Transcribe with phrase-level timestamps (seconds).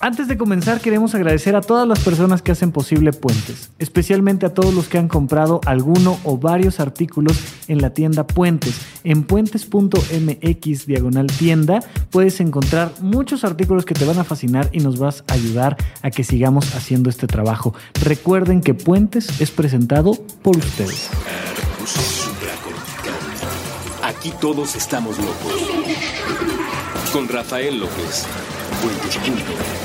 [0.00, 4.54] Antes de comenzar queremos agradecer a todas las personas que hacen posible Puentes, especialmente a
[4.54, 7.36] todos los que han comprado alguno o varios artículos
[7.66, 8.80] en la tienda Puentes.
[9.02, 11.80] En puentes.mx diagonal tienda
[12.10, 16.12] puedes encontrar muchos artículos que te van a fascinar y nos vas a ayudar a
[16.12, 17.74] que sigamos haciendo este trabajo.
[18.04, 20.12] Recuerden que Puentes es presentado
[20.42, 21.10] por ustedes.
[24.04, 25.70] Aquí todos estamos locos.
[27.12, 28.26] Con Rafael López.
[28.80, 29.77] Puentes.mx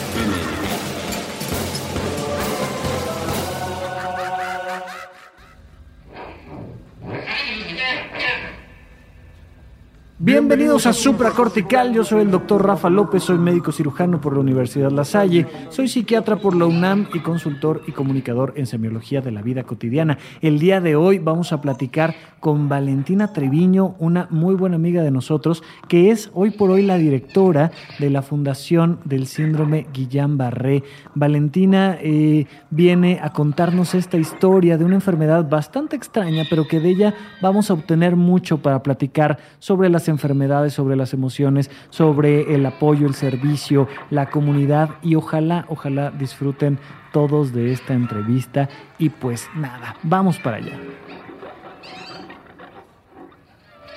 [10.19, 14.91] Bienvenidos a Supracortical, yo soy el doctor Rafa López, soy médico cirujano por la Universidad
[14.91, 19.41] La Salle, soy psiquiatra por la UNAM y consultor y comunicador en semiología de la
[19.41, 20.19] vida cotidiana.
[20.39, 25.09] El día de hoy vamos a platicar con Valentina Treviño, una muy buena amiga de
[25.09, 30.83] nosotros, que es hoy por hoy la directora de la Fundación del Síndrome Guillain-Barré.
[31.15, 36.89] Valentina eh, viene a contarnos esta historia de una enfermedad bastante extraña, pero que de
[36.89, 42.65] ella vamos a obtener mucho para platicar sobre las enfermedades, sobre las emociones, sobre el
[42.65, 46.79] apoyo, el servicio, la comunidad y ojalá, ojalá disfruten
[47.11, 50.77] todos de esta entrevista y pues nada, vamos para allá.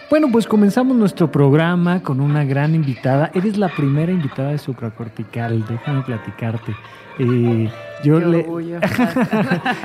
[0.09, 3.33] Bueno, pues comenzamos nuestro programa con una gran invitada.
[3.35, 6.77] Eres la primera invitada de Supracortical, déjame platicarte.
[7.19, 7.69] Eh,
[8.05, 8.47] yo, le,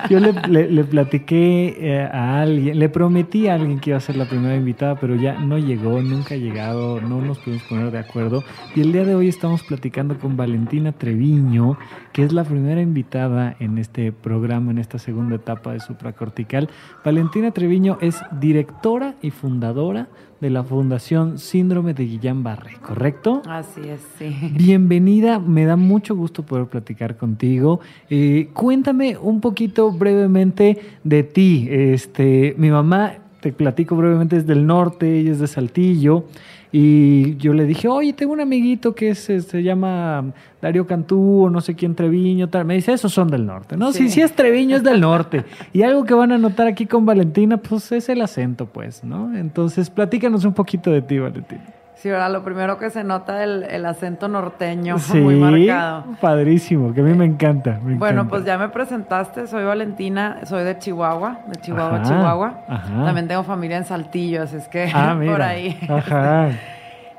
[0.09, 4.15] yo le, le, platiqué eh, a alguien, le prometí a alguien que iba a ser
[4.17, 7.99] la primera invitada, pero ya no llegó, nunca ha llegado, no nos pudimos poner de
[7.99, 8.43] acuerdo.
[8.75, 11.77] Y el día de hoy estamos platicando con Valentina Treviño,
[12.11, 16.69] que es la primera invitada en este programa, en esta segunda etapa de Supracortical.
[17.03, 20.07] Valentina Treviño es directora y fundadora
[20.41, 23.43] de la Fundación Síndrome de Guillain-Barré, ¿correcto?
[23.47, 24.35] Así es, sí.
[24.55, 27.79] Bienvenida, me da mucho gusto poder platicar contigo.
[28.09, 31.67] Eh, cuéntame un poquito brevemente de ti.
[31.69, 36.25] Este, mi mamá, te platico brevemente, es del norte, ella es de Saltillo.
[36.71, 41.59] Y yo le dije, oye, tengo un amiguito que se llama Darío Cantú o no
[41.59, 42.65] sé quién Treviño, tal.
[42.65, 43.91] Me dice, esos son del norte, ¿no?
[43.91, 44.09] Sí.
[44.09, 45.43] Si, es Treviño, es del norte.
[45.73, 49.35] Y algo que van a notar aquí con Valentina, pues es el acento, pues, ¿no?
[49.35, 51.80] Entonces, platícanos un poquito de ti, Valentina.
[52.01, 52.31] Sí, ¿verdad?
[52.31, 56.05] Lo primero que se nota el, el acento norteño muy marcado.
[56.19, 57.79] Padrísimo, que a mí me encanta.
[57.79, 62.65] bueno, pues ya me presentaste, soy Valentina, soy de Chihuahua, de Chihuahua, Chihuahua.
[63.05, 65.77] También tengo familia en Saltillo, así es que ah, por ahí.
[65.87, 66.49] Ajá.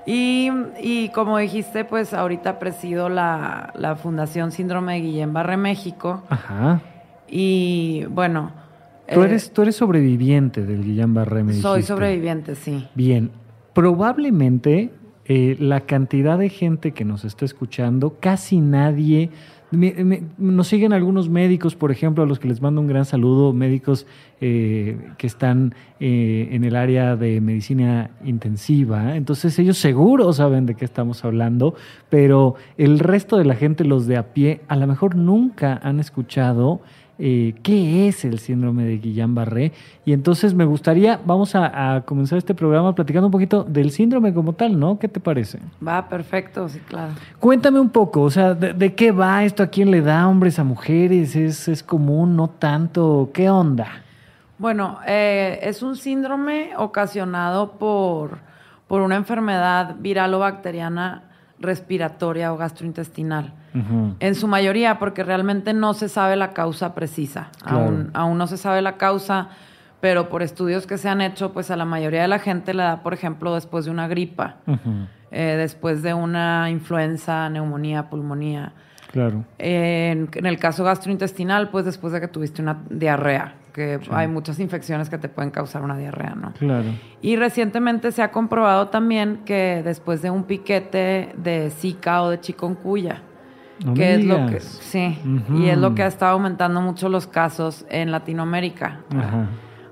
[0.04, 0.50] Y,
[0.80, 6.24] y, como dijiste, pues ahorita presido la, la Fundación Síndrome de Guillain-Barré México.
[6.28, 6.80] Ajá.
[7.28, 8.50] Y bueno...
[9.12, 12.88] Tú, eres, eh, tú eres sobreviviente del Guillain-Barré, me Soy sobreviviente, sí.
[12.96, 13.30] Bien,
[13.74, 14.90] probablemente
[15.24, 19.30] eh, la cantidad de gente que nos está escuchando, casi nadie...
[20.36, 24.06] nos siguen algunos médicos, por ejemplo, a los que les mando un gran saludo, médicos
[24.40, 29.16] eh, que están eh, en el área de medicina intensiva.
[29.16, 31.74] Entonces ellos seguro saben de qué estamos hablando,
[32.10, 36.00] pero el resto de la gente, los de a pie, a lo mejor nunca han
[36.00, 36.80] escuchado
[37.24, 39.70] eh, qué es el síndrome de Guillain-Barré.
[40.04, 44.54] Y entonces me gustaría, vamos a, comenzar este programa platicando un poquito del síndrome como
[44.54, 44.98] tal, ¿no?
[44.98, 45.60] ¿Qué te parece?
[45.86, 47.12] Va, perfecto, sí, claro.
[47.38, 49.62] Cuéntame un poco, o sea, ¿de, qué va esto?
[49.62, 51.36] ¿A quién le da hombres a mujeres?
[51.36, 52.34] ¿Es, es común?
[52.34, 53.30] ¿No tanto?
[53.32, 54.02] ¿Qué onda?
[54.58, 58.38] Bueno, eh, es un síndrome ocasionado por,
[58.88, 61.22] por una enfermedad viral o bacteriana
[61.62, 63.54] respiratoria o gastrointestinal.
[64.20, 67.48] En su mayoría, porque realmente no se sabe la causa precisa.
[67.64, 69.48] Aún, aún no se sabe la causa,
[70.02, 72.82] pero por estudios que se han hecho, pues a la mayoría de la gente le
[72.82, 74.56] da, por ejemplo, después de una gripa,
[75.30, 78.72] eh, después de una influenza, neumonía, pulmonía.
[79.12, 79.44] Claro.
[79.58, 85.08] en, el caso gastrointestinal, pues después de que tuviste una diarrea, que hay muchas infecciones
[85.08, 86.52] que te pueden causar una diarrea, ¿no?
[86.52, 86.88] Claro.
[87.20, 92.40] Y recientemente se ha comprobado también que después de un piquete de Zika o de
[92.40, 93.22] chikungunya,
[93.94, 95.18] que es lo que sí,
[95.54, 99.00] y es lo que ha estado aumentando mucho los casos en Latinoamérica.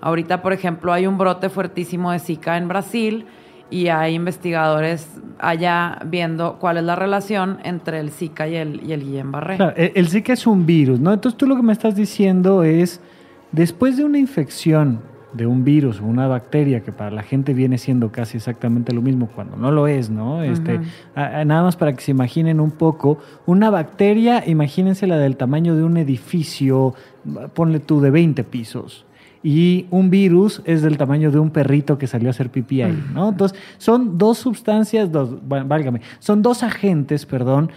[0.00, 3.26] Ahorita, por ejemplo, hay un brote fuertísimo de Zika en Brasil
[3.70, 8.92] y hay investigadores allá viendo cuál es la relación entre el Zika y el, y
[8.92, 9.56] el Guillain-Barré.
[9.56, 11.12] Claro, el, Zika es un virus, ¿no?
[11.12, 13.00] Entonces tú lo que me estás diciendo es,
[13.52, 15.00] después de una infección
[15.32, 19.02] de un virus o una bacteria que para la gente viene siendo casi exactamente lo
[19.02, 20.42] mismo cuando no lo es, ¿no?
[20.42, 20.80] Este,
[21.14, 25.84] nada más para que se imaginen un poco, una bacteria, imagínense la del tamaño de
[25.84, 26.94] un edificio,
[27.54, 29.06] ponle tú de 20 pisos
[29.42, 33.02] y un virus es del tamaño de un perrito que salió a hacer pipí ahí,
[33.14, 33.30] ¿no?
[33.30, 37.70] Entonces, son dos sustancias, dos, válgame, son dos agentes, perdón,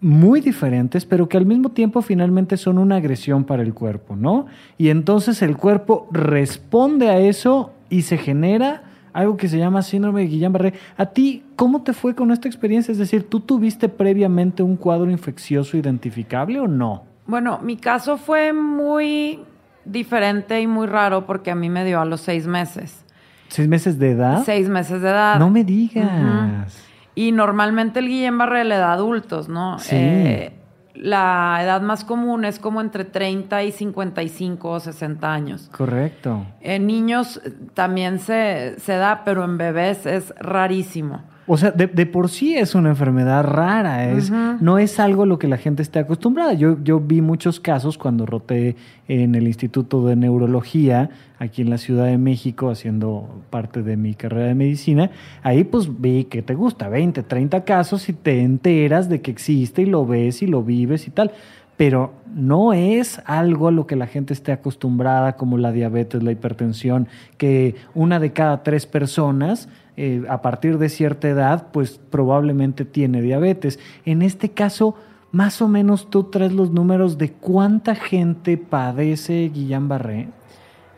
[0.00, 4.46] muy diferentes, pero que al mismo tiempo finalmente son una agresión para el cuerpo, ¿no?
[4.76, 8.82] Y entonces el cuerpo responde a eso y se genera
[9.14, 10.74] algo que se llama síndrome de Guillain-Barré.
[10.96, 12.92] ¿A ti cómo te fue con esta experiencia?
[12.92, 17.04] Es decir, ¿tú tuviste previamente un cuadro infeccioso identificable o no?
[17.26, 19.40] Bueno, mi caso fue muy
[19.84, 23.04] diferente y muy raro porque a mí me dio a los seis meses.
[23.48, 24.42] ¿Seis meses de edad?
[24.44, 25.38] Seis meses de edad.
[25.38, 26.76] No me digas.
[27.14, 29.78] Y normalmente el Guillain-Barré le da adultos, ¿no?
[29.78, 29.96] Sí.
[29.96, 30.52] Eh,
[30.94, 35.68] la edad más común es como entre 30 y 55 o 60 años.
[35.76, 36.46] Correcto.
[36.60, 37.40] En niños
[37.74, 41.22] también se, se da, pero en bebés es rarísimo.
[41.46, 44.60] O sea, de, de, por sí es una enfermedad rara, es, uh -huh.
[44.60, 46.54] no es algo a lo que la gente esté acostumbrada.
[46.54, 48.76] Yo, yo vi muchos casos cuando roté
[49.08, 54.14] en el Instituto de Neurología aquí en la Ciudad de México haciendo parte de mi
[54.14, 55.10] carrera de medicina.
[55.42, 59.82] Ahí pues vi que te gusta 20, 30 casos y te enteras de que existe
[59.82, 61.32] y lo ves y lo vives y tal.
[61.76, 66.30] Pero no es algo a lo que la gente esté acostumbrada como la diabetes, la
[66.30, 72.84] hipertensión, que una de cada tres personas eh, a partir de cierta edad, pues probablemente
[72.84, 73.78] tiene diabetes.
[74.04, 74.96] En este caso,
[75.30, 80.28] más o menos tú traes los números de cuánta gente padece Guillain-Barré.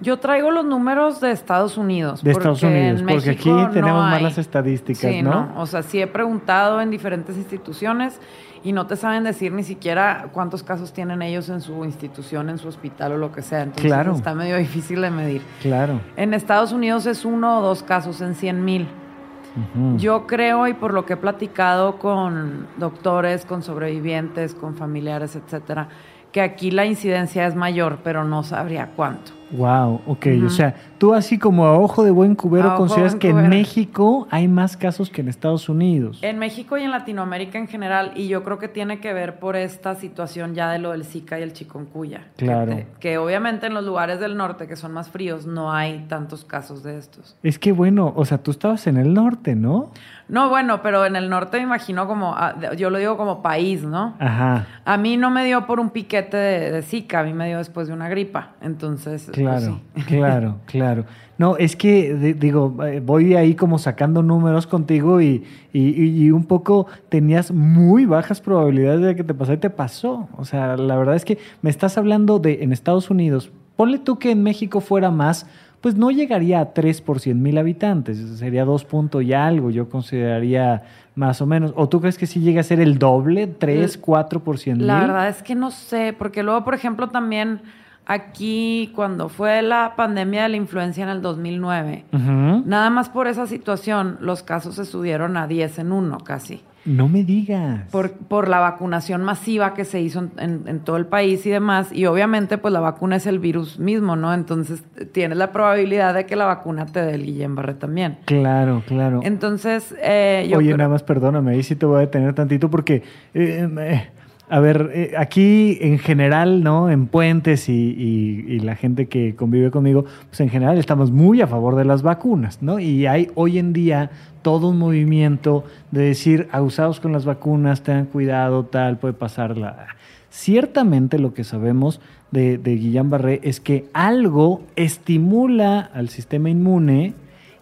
[0.01, 2.23] Yo traigo los números de Estados Unidos.
[2.23, 5.31] De Estados Unidos, porque aquí tenemos no malas estadísticas, sí, ¿no?
[5.31, 5.61] ¿no?
[5.61, 8.21] O sea, sí he preguntado en diferentes instituciones
[8.63, 12.59] y no te saben decir ni siquiera cuántos casos tienen ellos en su institución, en
[12.59, 13.63] su hospital o lo que sea.
[13.63, 14.13] Entonces claro.
[14.13, 15.43] está medio difícil de medir.
[15.63, 16.01] Claro.
[16.17, 18.83] En Estados Unidos es uno o dos casos en 100 mil.
[18.83, 19.99] Uh -huh.
[19.99, 25.89] Yo creo, y por lo que he platicado con doctores, con sobrevivientes, con familiares, etcétera,
[26.33, 29.36] que aquí la incidencia es mayor, pero no sabría cuánto.
[29.51, 30.27] Wow, ok.
[30.27, 30.47] Uh -huh.
[30.47, 33.49] O sea, tú así como a ojo de buen cubero A consideras que en.
[33.49, 36.19] México hay más casos que en Estados Unidos.
[36.23, 39.57] En México y en Latinoamérica en general, y yo creo que tiene que ver por
[39.57, 42.29] esta situación ya de lo del Zika y el chikungunya.
[42.37, 42.75] Claro.
[42.75, 46.07] Que, te- que obviamente en los lugares del norte que son más fríos no hay
[46.09, 47.37] tantos casos de estos.
[47.43, 49.91] Es que bueno, o sea, tú estabas en el norte, ¿no?
[50.29, 53.85] No, bueno, pero en el norte me imagino como, ah, yo lo digo como país,
[53.85, 54.15] ¿no?
[54.19, 54.67] Ajá.
[54.85, 57.59] A mí no me dio por un piquete de, de Zika, a mí me dio
[57.59, 58.51] después de una gripa.
[58.61, 60.03] Entonces, Claro, sí.
[60.07, 61.05] claro, claro.
[61.39, 66.25] No, es que de- digo, eh, voy ahí como sacando números contigo y, y, y-
[66.25, 70.29] y un poco tenías muy bajas probabilidades de que te pasara y te pasó.
[70.39, 73.51] O sea, la verdad es que me estás hablando de en Estados Unidos.
[73.77, 75.47] Ponle tú que en México fuera más,
[75.83, 79.91] pues no llegaría a 3 por 100 mil habitantes, sería 2 puntos y algo, yo
[79.91, 80.83] consideraría
[81.15, 81.75] más o menos.
[81.77, 84.87] ¿O tú crees que sí llega a ser el doble, 3, 4 por 100 mil?
[84.87, 87.61] La verdad es que no sé, porque luego, por ejemplo, también
[88.07, 92.63] aquí, cuando fue la pandemia de la influencia en el 2009, Ujú.
[92.67, 96.63] nada más por esa situación, los casos se subieron a 10 en uno casi.
[96.85, 97.81] No me digas.
[97.91, 101.51] Por, por la vacunación masiva que se hizo en, en- en todo el país y
[101.51, 101.91] demás.
[101.93, 104.33] Y obviamente, pues la vacuna es el virus mismo, ¿no?
[104.33, 108.19] Entonces, tienes la probabilidad de que la vacuna te dé el Guillain-Barré también.
[108.25, 109.19] Claro, claro.
[109.25, 112.71] Entonces, eh, yo Oye, creo- nada más perdóname, ahí sí te voy a detener tantito
[112.71, 113.03] porque,
[113.35, 114.11] eh, eh,
[114.49, 116.89] a ver, eh, aquí en general, ¿no?
[116.89, 121.77] En Puentes y, la gente que convive conmigo, pues en general estamos muy a favor
[121.77, 122.79] de las vacunas, ¿no?
[122.79, 124.11] Y hay hoy en día
[124.43, 129.89] todo un movimiento de decir, abusados con las vacunas, tengan cuidado, tal, puede pasarla.
[130.31, 132.01] Ciertamente lo que sabemos
[132.31, 137.15] de, de Guillain-Barré es que algo estimula al sistema inmune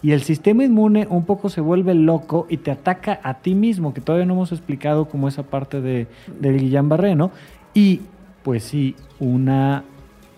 [0.04, 3.94] y el sistema inmune un poco se vuelve loco y te ataca a ti mismo,
[3.94, 6.08] que todavía no hemos explicado como esa parte de,
[6.38, 7.30] del Guillain-Barré, ¿no?
[7.72, 8.02] Y
[8.42, 9.82] pues sí, una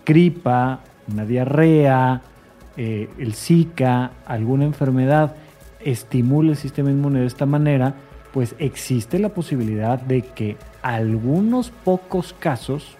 [0.05, 0.79] gripa,
[1.11, 2.21] una diarrea,
[2.77, 5.35] eh, el Zika, alguna enfermedad
[5.83, 7.93] estimula el sistema inmune de esta manera,
[8.31, 12.95] pues existe la posibilidad de que algunos pocos casos,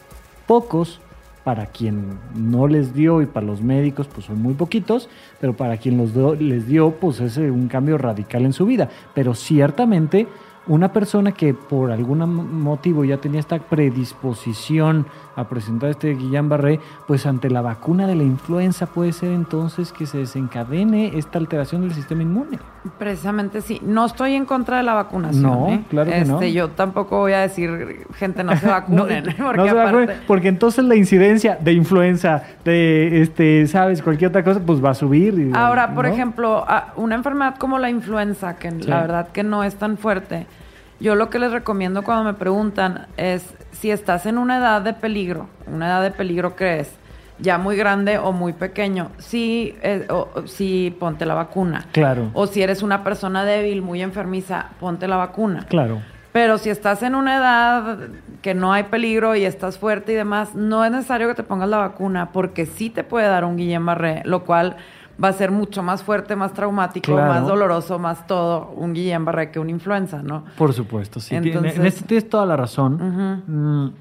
[0.46, 1.00] pocos,
[1.48, 5.08] para quien no les dio y para los médicos pues son muy poquitos,
[5.40, 8.90] pero para quien los les dio pues es un cambio radical en su vida.
[9.14, 10.28] Pero ciertamente
[10.68, 12.20] una persona que por algún
[12.62, 15.06] motivo ya tenía esta predisposición
[15.38, 20.06] a presentar este Guillain-Barré, pues ante la vacuna de la influenza puede ser entonces que
[20.08, 22.58] se desencadene esta alteración del sistema inmune.
[22.98, 23.80] Precisamente sí.
[23.84, 25.44] No estoy en contra de la vacunación.
[25.44, 25.84] No, ¿eh?
[25.90, 26.44] claro que este, no.
[26.44, 29.26] Yo tampoco voy a decir, gente, no se vacunen.
[29.38, 34.02] No, porque no se aparte- vacunen, porque entonces la incidencia de influenza, de este, sabes,
[34.02, 35.38] cualquier otra cosa, pues va a subir.
[35.38, 36.14] y- Ahora, por ¿no?
[36.14, 36.66] ejemplo,
[36.96, 38.88] una enfermedad como la influenza, que Sí.
[38.88, 40.48] la verdad que no es tan fuerte,
[41.00, 44.94] yo lo que les recomiendo cuando me preguntan es si estás en una edad de
[44.94, 46.92] peligro, una edad de peligro que es
[47.40, 51.86] ya muy grande o muy pequeño, sí, eh, o- sí ponte la vacuna.
[51.92, 55.66] Claro, O si eres una persona débil, muy enfermiza, ponte la vacuna.
[55.70, 56.00] claro.
[56.34, 57.98] Pero si estás en una edad
[58.44, 61.68] que no hay peligro y estás fuerte y demás, no es necesario que te pongas
[61.70, 64.76] la vacuna porque sí te puede dar un Guillain-Barré, lo cual
[65.22, 69.60] va a ser mucho más fuerte, más traumático, más doloroso, más todo un Guillain-Barré que
[69.60, 70.46] una influenza, ¿no?
[70.58, 71.36] Por supuesto, sí.
[71.36, 73.44] Entonces, en este tienes toda la razón.
[73.48, 73.94] Mm,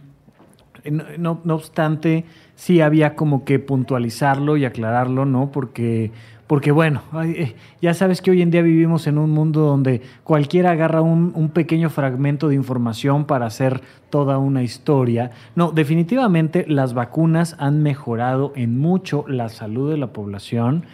[1.19, 5.51] no, no, obstante, sí había como que puntualizarlo y aclararlo, ¿no?
[5.51, 6.13] Porque
[6.47, 10.71] porque bueno, eh, ya sabes que hoy en día vivimos en un mundo donde cualquiera
[10.71, 13.81] agarra un, un, pequeño fragmento de información para hacer
[14.11, 15.33] toda una historia.
[15.57, 20.85] No, definitivamente las vacunas han mejorado en mucho la salud de la población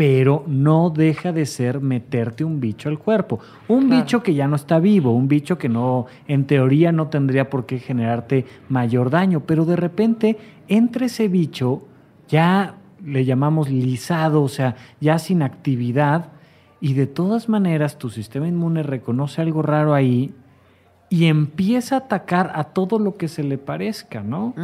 [0.00, 3.38] pero no deja de ser meterte un bicho al cuerpo.
[3.68, 7.50] Un bicho que ya no está vivo, un bicho que no, en teoría no tendría
[7.50, 10.38] por qué generarte mayor daño, pero de repente
[10.68, 11.82] entre ese bicho
[12.30, 16.28] ya le llamamos lisado, o sea, ya sin actividad,
[16.80, 20.32] y de todas maneras tu sistema inmune reconoce algo raro ahí
[21.10, 24.54] y empieza a atacar a todo lo que se le parezca, ¿no?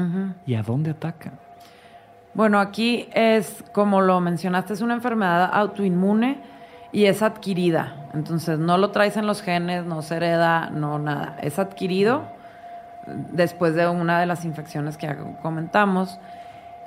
[0.47, 1.40] ¿Y a dónde ataca?
[2.37, 6.37] Bueno, aquí es, como lo mencionaste, es una enfermedad autoinmune
[6.93, 7.95] y es adquirida.
[8.12, 11.38] Entonces, no lo traes en los genes, no se hereda, no nada.
[11.40, 12.25] Es adquirido
[13.33, 16.21] después de una de las infecciones que ya comentamos.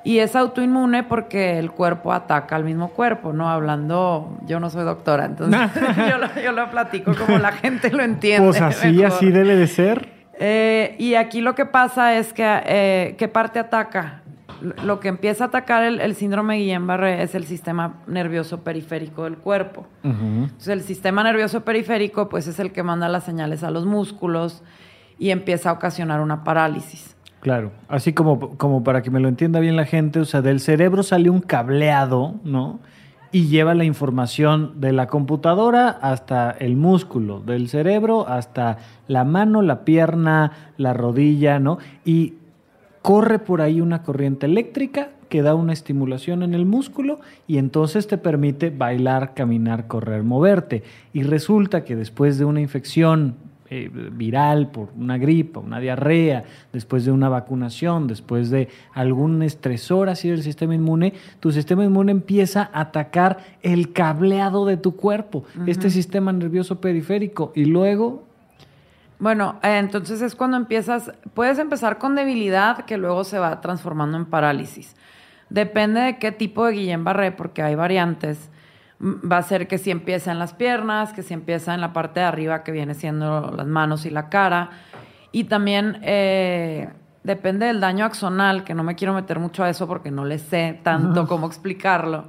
[0.03, 3.50] Y es autoinmune porque el cuerpo ataca al mismo cuerpo, ¿no?
[3.50, 5.60] Hablando, yo no soy doctora, entonces
[6.44, 8.48] yo, lo, platico como la gente lo entiende.
[8.48, 10.10] Pues así, así debe de ser.
[10.39, 14.22] Eh, y aquí lo que pasa es que, eh, ¿qué parte ataca?
[14.62, 19.88] Lo que empieza a atacar el, síndrome Guillain-Barré es el sistema nervioso periférico del cuerpo.
[20.04, 24.63] Entonces, el sistema nervioso periférico, pues, es el que manda las señales a los músculos
[25.18, 27.16] y empieza a ocasionar una parálisis.
[27.42, 30.60] Claro, así como, como para que me lo entienda bien la gente, o sea, del
[30.60, 32.80] cerebro sale un cableado, ¿no?
[33.32, 39.62] Y lleva la información de la computadora hasta el músculo, del cerebro hasta la mano,
[39.62, 41.78] la pierna, la rodilla, ¿no?
[42.04, 42.34] Y
[43.01, 48.08] corre por ahí una corriente eléctrica que da una estimulación en el músculo y entonces
[48.08, 50.84] te permite bailar, caminar, correr, moverte.
[51.13, 53.36] Y resulta que después de una infección
[53.72, 60.10] eh, viral por una gripa, una diarrea, después de una vacunación, después de algún estresor
[60.10, 65.44] así del sistema inmune, tu sistema inmune empieza a atacar el cableado de tu cuerpo,
[65.68, 68.24] este sistema nervioso periférico, y luego
[69.20, 74.18] bueno, eh, entonces es cuando empiezas, puedes empezar con debilidad que luego se va transformando
[74.18, 74.96] en parálisis.
[75.50, 78.50] Depende de qué tipo de Guillain-Barré, porque hay variantes.
[79.02, 82.22] Va a ser que si empieza en las piernas, que si empieza en la parte
[82.22, 84.70] de arriba, que viene siendo las manos y la cara.
[85.32, 86.90] Y también eh,
[87.24, 90.38] depende del daño axonal, que no me quiero meter mucho a eso porque no le
[90.38, 92.28] sé tanto cómo explicarlo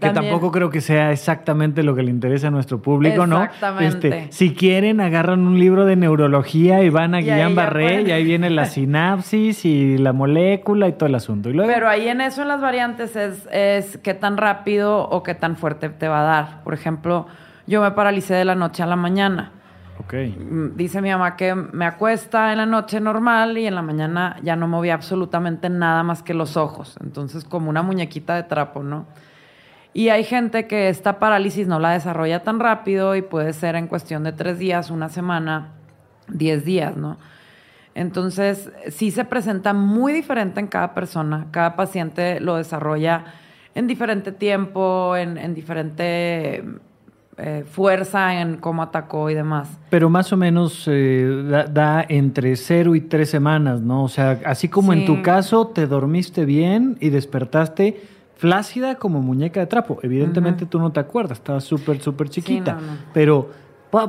[0.00, 3.42] que tampoco creo que sea exactamente lo que le interesa a nuestro público, ¿no?
[3.42, 4.08] Exactamente.
[4.08, 8.50] Este, si quieren, agarran un libro de neurología y van a Guillain-Barré y ahí viene
[8.50, 11.50] la sinapsis y la molécula y todo el asunto.
[11.52, 15.56] Pero ahí en eso, en las variantes, es, es qué tan rápido o qué tan
[15.56, 16.62] fuerte te va a dar.
[16.62, 17.26] Por ejemplo,
[17.66, 19.52] yo me paralicé de la noche a la mañana.
[19.98, 20.14] Ok.
[20.14, 24.36] Mm, dice mi mamá que me acuesta en la noche normal y en la mañana
[24.42, 26.96] ya no movía absolutamente nada más que los ojos.
[27.02, 29.06] Entonces, como una muñequita de trapo, ¿no?
[29.94, 33.86] Y hay gente que esta parálisis no la desarrolla tan rápido y puede ser en
[33.86, 35.72] cuestión de tres días, una semana,
[36.28, 37.18] diez días, ¿no?
[37.94, 41.46] Entonces, sí se presenta muy diferente en cada persona.
[41.50, 43.24] Cada paciente lo desarrolla
[43.74, 46.64] en diferente tiempo, en, diferente
[47.36, 49.68] eh, fuerza, en cómo atacó y demás.
[49.90, 54.04] Pero más o menos eh, da, entre cero y tres semanas, ¿no?
[54.04, 58.00] O sea, así como en tu caso te dormiste bien y despertaste
[58.38, 59.98] flácida como muñeca de trapo.
[60.02, 62.78] Evidentemente tú no te acuerdas, estabas súper, súper chiquita.
[63.12, 63.50] Pero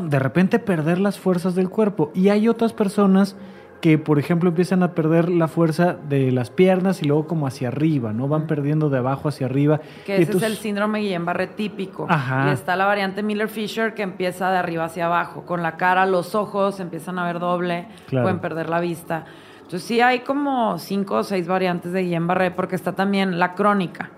[0.02, 2.12] de repente perder las fuerzas del cuerpo.
[2.14, 3.36] Y hay otras personas
[3.82, 7.70] que, por ejemplo, empiezan a perder la fuerza de las piernas y luego como hacia
[7.70, 8.28] arriba, ¿no?
[8.28, 9.80] Van perdiendo de abajo hacia arriba.
[10.06, 12.08] Que ese es el síndrome Guillain-Barré típico.
[12.46, 15.46] Y está la variante Miller-Fisher que empieza de arriba hacia abajo.
[15.46, 19.26] Con la cara, los ojos empiezan a ver doble, pueden perder la vista.
[19.62, 24.12] Entonces sí hay como cinco o seis variantes de Guillain-Barré porque está también la crónica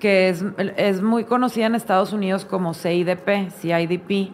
[0.00, 0.44] que es,
[0.76, 4.32] es, muy conocida en Estados Unidos como CIDP, CIDP.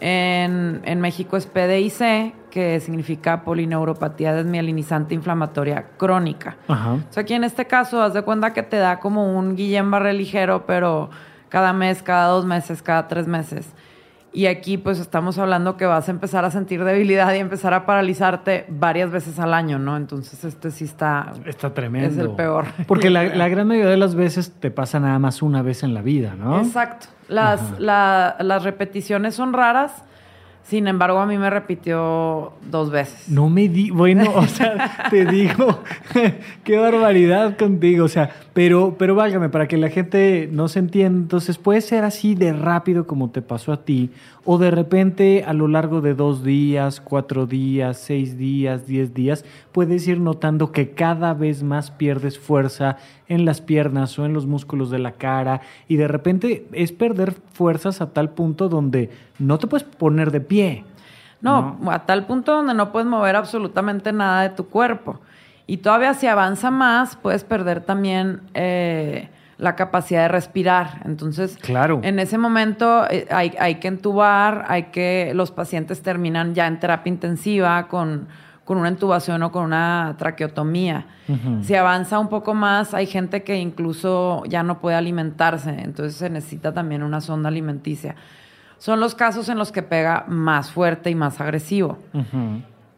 [0.00, 6.56] En, en México es PDIC, que significa polineuropatía desmielinizante inflamatoria crónica.
[6.66, 10.12] O sea, aquí en este caso, haz de cuenta que te da como un Guillain-Barré
[10.12, 11.10] ligero, pero
[11.48, 13.72] cada mes, cada dos meses, cada tres meses.
[14.34, 17.84] Y aquí pues estamos hablando que vas a empezar a sentir debilidad y empezar a
[17.84, 19.98] paralizarte varias veces al año, ¿no?
[19.98, 21.34] Entonces este sí está...
[21.44, 22.08] Está tremendo.
[22.08, 22.64] Es el peor.
[22.86, 26.00] Porque la, gran mayoría de las veces te pasa nada más una vez en la
[26.00, 26.62] vida, ¿no?
[26.62, 27.08] Exacto.
[27.28, 30.04] Las, las repeticiones son raras,
[30.62, 33.28] Sin embargo, a mí me repitió dos veces.
[33.28, 35.82] No me di, bueno, o sea, te digo,
[36.64, 41.18] qué barbaridad contigo, o sea, pero, pero válgame, para que la gente no se entienda,
[41.18, 44.10] entonces puede ser así de rápido como te pasó a ti,
[44.44, 49.44] o de repente a lo largo de dos días, cuatro días, seis días, diez días,
[49.72, 54.46] puedes ir notando que cada vez más pierdes fuerza en las piernas o en los
[54.46, 59.58] músculos de la cara, y de repente es perder fuerzas a tal punto donde no
[59.58, 60.84] te puedes poner de pie.
[61.40, 65.18] No, a tal punto donde no puedes mover absolutamente nada de tu cuerpo.
[65.72, 71.00] Y todavía si avanza más, puedes perder también eh, la capacidad de respirar.
[71.06, 71.98] Entonces, claro.
[72.02, 76.78] en ese momento eh, hay, hay, que entubar, hay que, los pacientes terminan ya en
[76.78, 78.28] terapia intensiva con,
[78.66, 81.06] con una intubación o con una traqueotomía.
[81.62, 86.28] Si avanza un poco más, hay gente que incluso ya no puede alimentarse, entonces se
[86.28, 88.14] necesita también una sonda alimenticia
[88.82, 91.98] son los casos en los que pega más fuerte y más agresivo.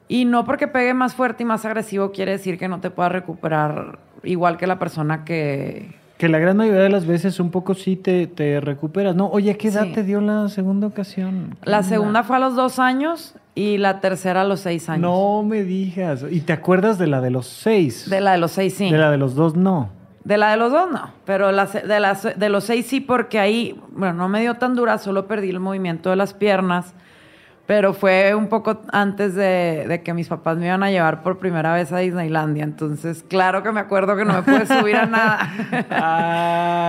[0.08, 3.08] Y no porque pegue más fuerte y más agresivo quiere decir que no te pueda
[3.08, 5.94] recuperar igual que la persona que...
[6.18, 9.16] Que la gran mayoría de las veces un poco sí te, te recuperas.
[9.16, 11.56] No, oye, ¿qué edad te dio la segunda ocasión?
[11.64, 15.02] La segunda fue a los dos años y la tercera a los seis años.
[15.02, 16.25] No me digas.
[16.30, 18.08] ¿Y te acuerdas de la de los seis?
[18.08, 18.90] De la de los seis, sí.
[18.90, 19.90] De la de los dos, no.
[20.23, 21.52] De la de los dos no, pero de,
[22.00, 25.50] las, de los seis sí, porque ahí, bueno, no me dio tan dura, solo perdí
[25.50, 26.94] el movimiento de las piernas
[27.66, 31.73] pero fue un poco antes de, que mis papás me iban a llevar por primera
[31.73, 32.62] vez a Disneylandia.
[32.62, 35.50] Entonces, claro que me acuerdo que no me pude subir a nada.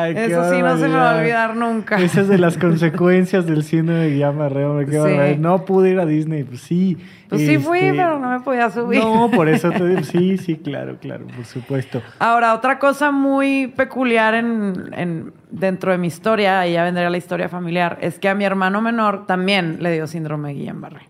[0.04, 1.96] Ay, Eso sí no se me va a olvidar nunca.
[1.98, 5.34] Esas es de las consecuencias del síndrome de Guillain-Barré.
[5.34, 5.40] Sí.
[5.40, 6.44] No pude ir a Disney.
[6.44, 6.98] Pues sí.
[7.30, 9.00] Pues sí fui, este, pero no me podía subir.
[9.00, 10.02] No, por eso te digo.
[10.04, 12.02] Sí, sí, claro, claro, por supuesto.
[12.20, 17.18] Ahora, otra cosa muy peculiar en, en dentro de mi historia, y ya vendría la
[17.18, 21.10] historia familiar, es que a mi hermano menor también le dio síndrome de Guillain-Barré.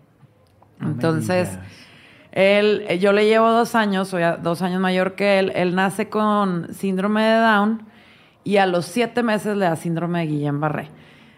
[0.80, 1.58] Entonces,
[2.32, 5.52] él, yo le llevo dos años, soy dos años mayor que él.
[5.54, 7.82] Él nace con síndrome de Down
[8.44, 10.90] y a los siete meses le da síndrome de Guillain-Barré.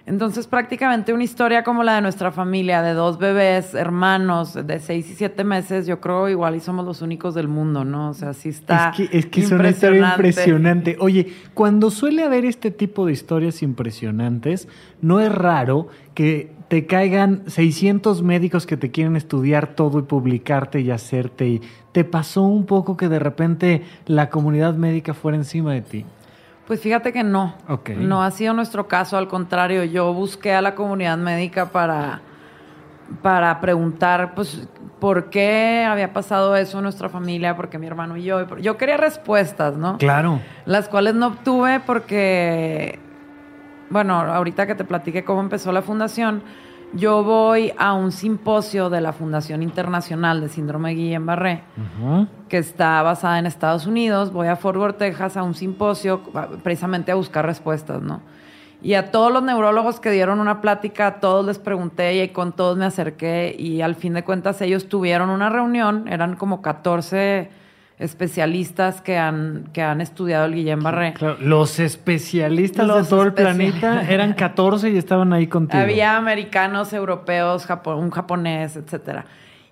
[0.09, 5.11] Entonces, prácticamente una historia como la de nuestra familia, de dos bebés, hermanos, de seis
[5.11, 8.09] y siete meses, yo creo igual y somos los únicos del mundo, ¿no?
[8.09, 8.91] O sea, sí está.
[8.91, 10.97] Es que es, que es una historia impresionante.
[10.99, 14.67] Oye, cuando suele haber este tipo de historias impresionantes,
[15.03, 20.81] no es raro que te caigan 600 médicos que te quieren estudiar todo y publicarte
[20.81, 21.49] y hacerte.
[21.49, 26.05] Y ¿Te pasó un poco que de repente la comunidad médica fuera encima de ti?
[26.69, 27.55] Pues fíjate que no.
[27.97, 32.21] No ha sido nuestro caso, al contrario, yo busqué a la comunidad médica para,
[33.23, 34.69] para preguntar, pues,
[35.01, 38.59] por qué había pasado eso en nuestra familia, porque mi hermano y yo.
[38.59, 39.97] Yo quería respuestas, ¿no?
[39.97, 40.43] Claro.
[40.67, 42.99] Las cuales no obtuve porque,
[43.89, 46.43] bueno, ahorita que te platiqué cómo empezó la fundación,
[46.95, 51.63] yo voy a un simposio de la Fundación Internacional de Síndrome Guillain-Barré,
[52.49, 54.33] que está basada en Estados Unidos.
[54.33, 56.23] Voy a Fort Worth, Texas, a un simposio
[56.63, 58.21] precisamente a buscar respuestas, ¿no?
[58.81, 62.53] Y a todos los neurólogos que dieron una plática, a todos les pregunté y con
[62.53, 67.51] todos me acerqué y al fin de cuentas ellos tuvieron una reunión, eran como 14
[67.99, 71.15] especialistas que han, que han estudiado el Guillén Barré.
[71.41, 75.83] los especialistas de todo el planeta eran 14 y estaban ahí contigo.
[75.83, 79.27] Había americanos, europeos, un japonés, etcétera.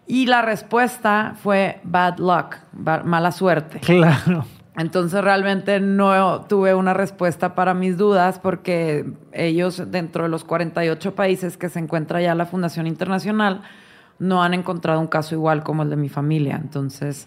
[0.08, 2.56] Y la respuesta fue bad luck,
[3.04, 3.80] mala suerte.
[3.80, 4.44] Claro.
[4.76, 11.14] Entonces realmente no tuve una respuesta para mis dudas porque ellos dentro de los 48
[11.14, 13.62] países que se encuentra ya la Fundación Internacional
[14.18, 16.60] no han encontrado un caso igual como el de mi familia.
[16.62, 17.26] Entonces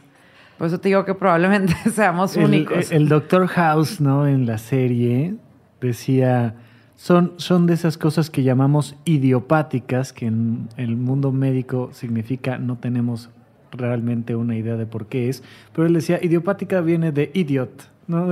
[0.59, 2.91] por eso te digo que probablemente seamos únicos.
[2.91, 4.27] El, Doctor House, ¿no?
[4.27, 5.35] En la serie
[5.79, 6.55] decía,
[6.97, 12.77] son, son de esas cosas que llamamos idiopáticas, que en el mundo médico significa no
[12.77, 13.29] tenemos
[13.71, 15.43] realmente una idea de por qué es,
[15.73, 18.27] pero él decía, idiopática viene de idiot, ¿no?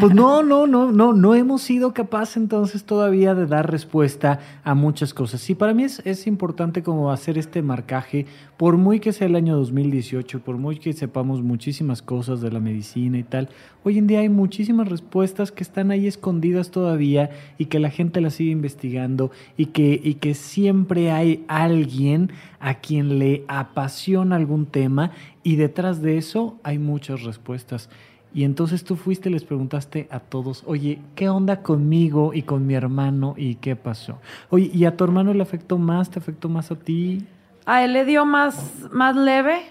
[0.00, 4.74] pues no, no, no, no, no hemos sido capaces entonces todavía de dar respuesta a
[4.74, 5.48] muchas cosas.
[5.50, 8.24] Y para mí es, es importante como hacer este marcaje,
[8.56, 12.60] por muy que sea el año 2018, por muy que sepamos muchísimas cosas de la
[12.60, 13.50] medicina y tal,
[13.84, 17.28] hoy en día hay muchísimas respuestas que están ahí escondidas todavía
[17.58, 22.76] y que la gente las sigue investigando y que, y que siempre hay alguien a
[22.76, 25.10] quien le apasiona algún tema
[25.42, 27.90] y detrás de eso hay muchas respuestas.
[28.32, 32.66] Y entonces tú fuiste y les preguntaste a todos, oye, ¿qué onda conmigo y con
[32.66, 34.20] mi hermano y qué pasó?
[34.50, 36.10] Oye, ¿y a tu hermano le afectó más?
[36.10, 37.26] ¿Te afectó más a ti?
[37.66, 39.62] A él le dio más, más leve,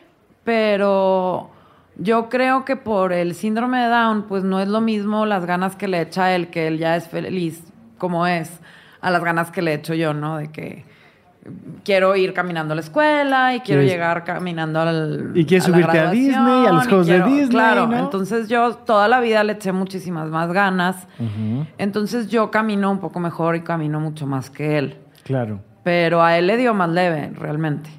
[0.44, 1.50] pero
[1.98, 5.76] yo creo que por el síndrome de Down, pues no es lo mismo las ganas
[5.76, 7.64] que le echa él, que él ya es feliz
[7.98, 8.60] como es,
[9.02, 10.38] a las ganas que le echo yo, ¿no?
[10.38, 10.86] De que
[11.84, 15.78] quiero ir caminando a la escuela y quiero llegar caminando al Y quieres a la
[15.78, 17.98] subirte a Disney, a los juegos de Disney, Claro, ¿no?
[17.98, 21.08] entonces yo toda la vida le eché muchísimas más ganas.
[21.78, 24.98] Entonces yo camino un poco mejor y camino mucho más que él.
[25.24, 25.60] Claro.
[25.84, 27.90] Pero a él le dio más leve, realmente.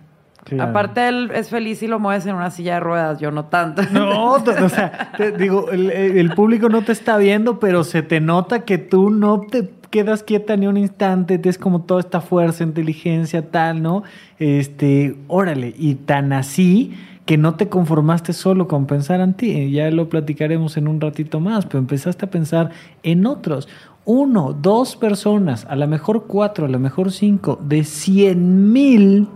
[0.45, 0.71] Claro.
[0.71, 3.83] Aparte, él es feliz y lo mueves en una silla de ruedas, yo no tanto.
[3.93, 8.21] No, o sea, te digo, el, el público no te está viendo, pero se te
[8.21, 12.65] nota que tú no te quedas quieta ni un instante, tienes como toda esta fuerza,
[12.65, 14.03] inteligencia, tal, ¿no?
[14.39, 16.93] Este, órale, y tan así
[17.27, 21.39] que no te conformaste solo con pensar en ti, ya lo platicaremos en un ratito
[21.39, 22.71] más, pero empezaste a pensar
[23.03, 23.69] en otros.
[24.05, 29.29] Uno, dos personas, a lo mejor cuatro, a lo mejor cinco, de cien mil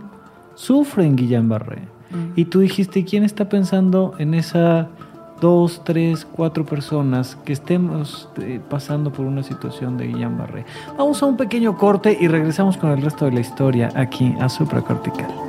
[0.55, 1.79] sufren Guillain-Barré.
[2.35, 4.89] Y tú dijiste, ¿quién está pensando en esa
[5.39, 10.65] dos, tres, cuatro personas que estemos eh, pasando por una situación de Guillain-Barré?
[10.97, 14.49] Vamos a un pequeño corte y regresamos con el resto de la historia aquí a
[14.49, 15.45] Supracortical.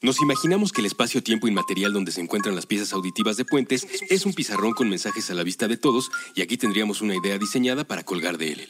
[0.00, 4.24] Nos imaginamos que el espacio-tiempo inmaterial donde se encuentran las piezas auditivas de puentes es
[4.24, 7.84] un pizarrón con mensajes a la vista de todos y aquí tendríamos una idea diseñada
[7.84, 8.66] para colgar de él.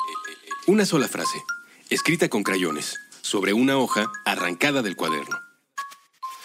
[0.68, 1.42] Una sola frase,
[1.88, 5.40] escrita con crayones, sobre una hoja arrancada del cuaderno.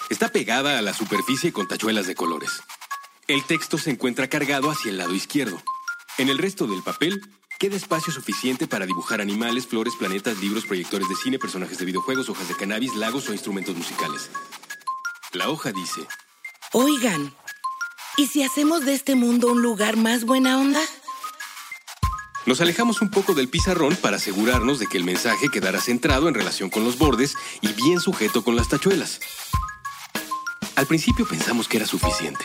[0.10, 2.62] Está pegada a la superficie con tachuelas de colores.
[3.28, 5.62] El texto se encuentra cargado hacia el lado izquierdo.
[6.18, 7.20] En el resto del papel
[7.60, 12.30] queda espacio suficiente para dibujar animales, flores, planetas, libros, proyectores de cine, personajes de videojuegos,
[12.30, 14.32] hojas de cannabis, lagos o instrumentos musicales.
[15.34, 16.00] La hoja dice,
[16.72, 17.36] Oigan,
[18.16, 20.80] ¿y si hacemos de este mundo un lugar más buena onda?
[22.46, 26.34] Nos alejamos un poco del pizarrón para asegurarnos de que el mensaje quedara centrado en
[26.34, 29.22] relación con los bordes y bien sujeto con las tachuelas.
[30.76, 32.44] Al principio pensamos que era suficiente.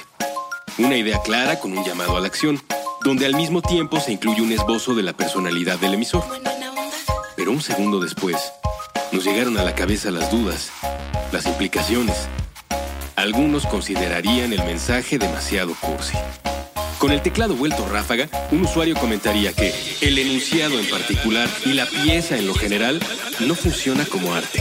[0.79, 2.63] Una idea clara con un llamado a la acción,
[3.03, 6.23] donde al mismo tiempo se incluye un esbozo de la personalidad del emisor.
[7.35, 8.37] Pero un segundo después,
[9.11, 10.71] nos llegaron a la cabeza las dudas,
[11.33, 12.29] las implicaciones.
[13.17, 16.17] Algunos considerarían el mensaje demasiado cursi.
[16.99, 21.87] Con el teclado vuelto ráfaga, un usuario comentaría que el enunciado en particular y la
[21.87, 22.99] pieza en lo general
[23.47, 24.61] no funciona como arte.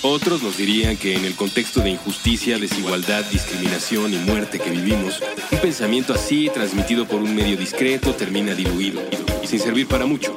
[0.00, 5.20] Otros nos dirían que en el contexto de injusticia, desigualdad, discriminación y muerte que vivimos,
[5.50, 9.02] un pensamiento así, transmitido por un medio discreto, termina diluido
[9.42, 10.34] y sin servir para mucho.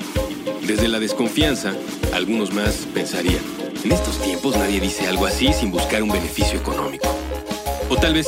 [0.64, 1.74] Desde la desconfianza,
[2.14, 3.42] algunos más pensarían,
[3.86, 7.08] en estos tiempos nadie dice algo así sin buscar un beneficio económico.
[7.90, 8.28] O tal vez,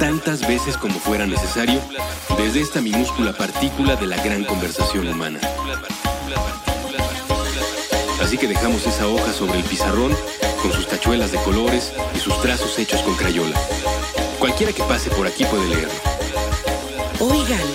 [0.00, 1.78] tantas veces como fuera necesario
[2.38, 5.38] desde esta minúscula partícula de la gran conversación humana.
[8.22, 10.16] Así que dejamos esa hoja sobre el pizarrón
[10.62, 13.54] con sus tachuelas de colores y sus trazos hechos con crayola.
[14.38, 15.92] Cualquiera que pase por aquí puede leerlo.
[17.20, 17.68] Oigan,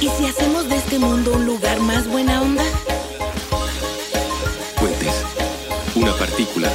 [0.00, 2.64] ¿y si hacemos de este mundo un lugar más buena onda?
[4.76, 5.14] Puentes.
[5.94, 6.68] Una partícula.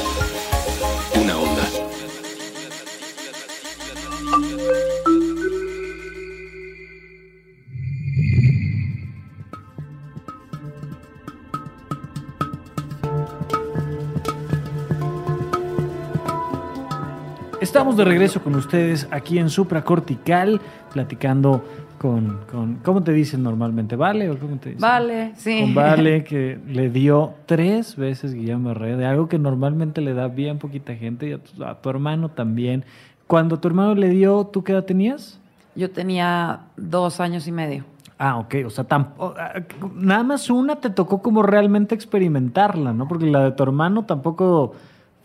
[17.88, 20.60] Estamos de regreso con ustedes aquí en Supracortical,
[20.91, 21.63] platicando
[21.97, 23.95] con, con ¿cómo te dicen normalmente?
[23.95, 24.82] ¿Vale o cómo te dicen?
[24.82, 25.62] Vale, sí.
[25.62, 30.60] Con Vale, que le dio tres veces Guillermo de algo que normalmente le da bien
[30.60, 32.84] poquita gente, y a tu, a tu hermano también.
[33.26, 35.39] Cuando tu hermano le dio, ¿tú qué edad tenías?
[35.73, 37.86] Yo tenía dos años y medio.
[38.19, 39.54] Ah, ok, o sea, ah,
[39.95, 43.08] nada más una te tocó como realmente experimentarla, ¿no?
[43.08, 44.73] Porque la de tu hermano tampoco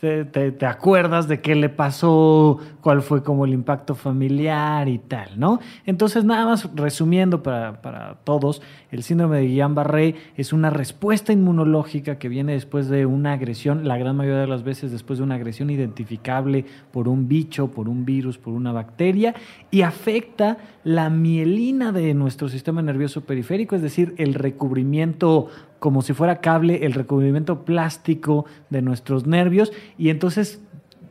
[0.03, 5.61] te, acuerdas de qué le pasó, cuál fue como el impacto familiar y tal, ¿no?
[5.87, 12.19] Entonces, nada más resumiendo para, para todos, el síndrome de Guillain-Barré es una respuesta inmunológica
[12.19, 15.37] que viene después de una agresión, la gran mayoría de las veces después de una
[15.37, 19.37] agresión identificable por un bicho, por un virus, por una bacteria,
[19.71, 25.49] y afecta la mielina de nuestro sistema nervioso periférico, es decir, el recubrimiento
[25.83, 30.62] como si fuera cable, el recubrimiento plástico de nuestros nervios, y entonces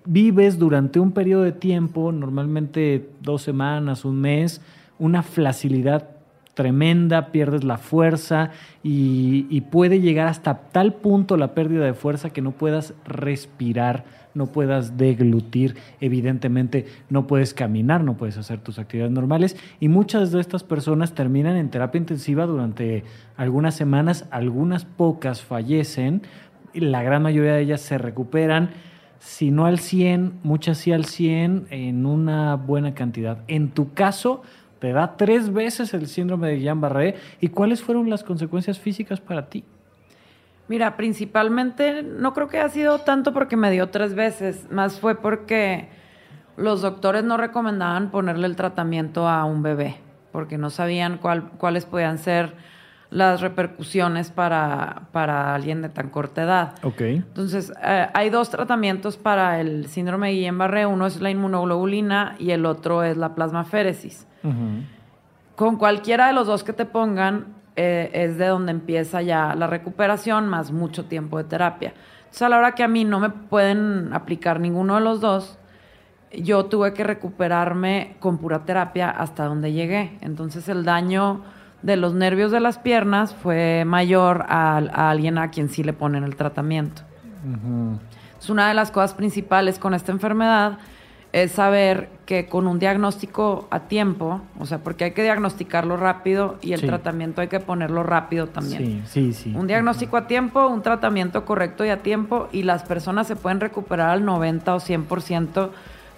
[0.05, 4.61] vives durante un periodo de tiempo, normalmente dos semanas, un mes,
[4.97, 6.20] una flacidad
[6.53, 8.51] tremenda, pierdes la fuerza
[8.83, 14.47] y, puede llegar hasta tal punto la pérdida de fuerza que no puedas respirar, no
[14.47, 20.41] puedas deglutir, evidentemente no puedes caminar, no puedes hacer tus actividades normales y muchas de
[20.41, 23.03] estas personas terminan en terapia intensiva durante
[23.37, 26.21] algunas semanas, algunas pocas fallecen,
[26.73, 28.71] la gran mayoría de ellas se recuperan
[29.21, 33.43] si no al 100, muchas sí al 100, en una buena cantidad.
[33.47, 34.41] En tu caso,
[34.81, 37.15] te da tres veces el síndrome de Guillain-Barré.
[37.39, 39.63] ¿Y cuáles fueron las consecuencias físicas para ti?
[40.67, 45.13] Mira, principalmente no creo que haya sido tanto porque me dio tres veces, más fue
[45.13, 45.89] porque
[46.57, 49.97] los doctores no recomendaban ponerle el tratamiento a un bebé,
[50.31, 52.55] porque no sabían cuáles podían ser
[53.11, 56.73] las repercusiones para, para alguien de tan corta edad.
[56.81, 57.01] Ok.
[57.01, 60.85] Entonces, eh, hay dos tratamientos para el síndrome de Guillain-Barré.
[60.85, 64.25] Uno es la inmunoglobulina y el otro es la plasmaféresis.
[65.55, 69.67] Con cualquiera de los dos que te pongan, eh, es de donde empieza ya la
[69.67, 71.93] recuperación más mucho tiempo de terapia.
[72.19, 75.59] Entonces, a la hora que a mí no me pueden aplicar ninguno de los dos,
[76.33, 80.17] yo tuve que recuperarme con pura terapia hasta donde llegué.
[80.21, 81.41] Entonces, el daño
[81.81, 86.23] de los nervios de las piernas fue mayor a, alguien a quien sí le ponen
[86.23, 87.01] el tratamiento.
[88.39, 90.77] Es una de las cosas principales con esta enfermedad
[91.33, 96.57] es saber que con un diagnóstico a tiempo, o sea, porque hay que diagnosticarlo rápido
[96.61, 99.03] y el tratamiento hay que ponerlo rápido también.
[99.05, 99.53] Sí, sí, sí.
[99.55, 103.61] Un diagnóstico a tiempo, un tratamiento correcto y a tiempo y las personas se pueden
[103.61, 105.69] recuperar al 90 o 100%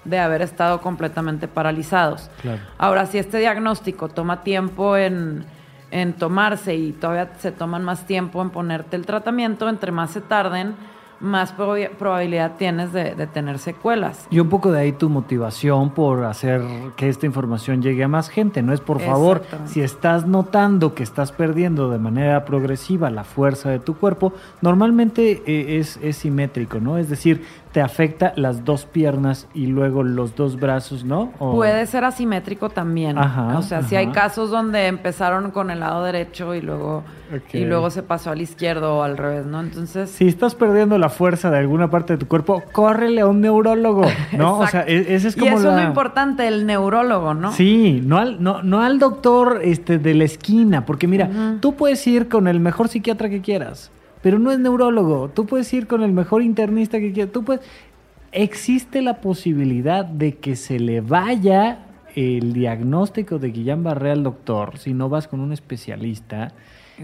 [0.05, 2.29] de haber estado completamente paralizados.
[2.77, 5.45] Ahora, si este diagnóstico toma tiempo en,
[5.91, 10.21] en tomarse y todavía se toman más tiempo en ponerte el tratamiento, entre más se
[10.21, 10.75] tarden,
[11.23, 14.27] más probabilidad tienes de, tener secuelas.
[14.29, 16.61] Y un poco de ahí tu motivación por hacer
[16.97, 18.73] que esta información llegue a más gente, ¿no?
[18.73, 23.79] Es por favor, si estás notando que estás perdiendo de manera progresiva la fuerza de
[23.79, 26.97] tu cuerpo, normalmente eh, es, es simétrico, ¿no?
[26.97, 31.31] Es decir, te afecta las dos piernas y luego los dos brazos, ¿no?
[31.39, 33.17] Puede ser asimétrico también.
[33.17, 37.03] o sea, si hay casos donde empezaron con el lado derecho y luego
[37.51, 39.59] y luego se pasó al izquierdo o al revés, ¿no?
[39.59, 43.41] Entonces, si estás perdiendo la fuerza de alguna parte de tu cuerpo, córrele a un
[43.41, 44.05] neurólogo,
[44.37, 44.59] ¿no?
[44.59, 47.51] o sea, e-, ese es como Y eso es lo importante, el neurólogo, ¿no?
[47.53, 52.05] Sí, no al no, no al doctor este de la esquina, porque mira, tú puedes
[52.05, 53.89] ir con el mejor psiquiatra que quieras
[54.23, 55.29] pero no es neurólogo.
[55.29, 57.31] Tú puedes ir con el mejor internista que quieras.
[57.31, 57.61] Tú puedes...
[58.31, 64.93] Existe la posibilidad de que se le vaya el diagnóstico de Guillain-Barré al doctor si
[64.93, 66.53] no vas con un especialista.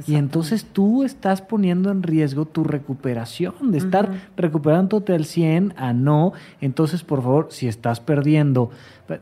[0.08, 5.94] Y entonces tú estás poniendo en riesgo tu recuperación, de estar recuperándote al 100 a
[5.94, 6.34] no.
[6.62, 8.70] Entonces, por favor, si estás perdiendo,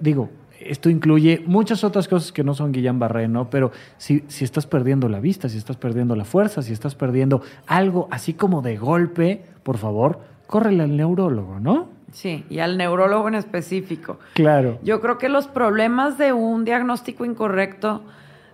[0.01, 3.49] digo, esto incluye muchas otras cosas que no son Guillain-Barré, ¿no?
[3.49, 7.41] Pero si, si estás perdiendo la vista, si estás perdiendo la fuerza, si estás perdiendo
[7.67, 11.89] algo así como de golpe, por favor, córrele al neurólogo, ¿no?
[12.11, 14.17] Sí, y al neurólogo en específico.
[14.33, 14.79] Claro.
[14.81, 18.01] Yo creo que los problemas de un diagnóstico incorrecto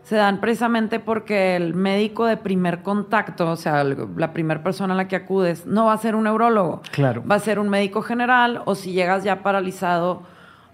[0.03, 4.97] se dan precisamente porque el médico de primer contacto, o sea, la primera persona a
[4.97, 6.81] la que acudes, no va a ser un neurólogo.
[6.91, 7.23] Claro.
[7.25, 10.23] Va a ser un médico general o si llegas ya paralizado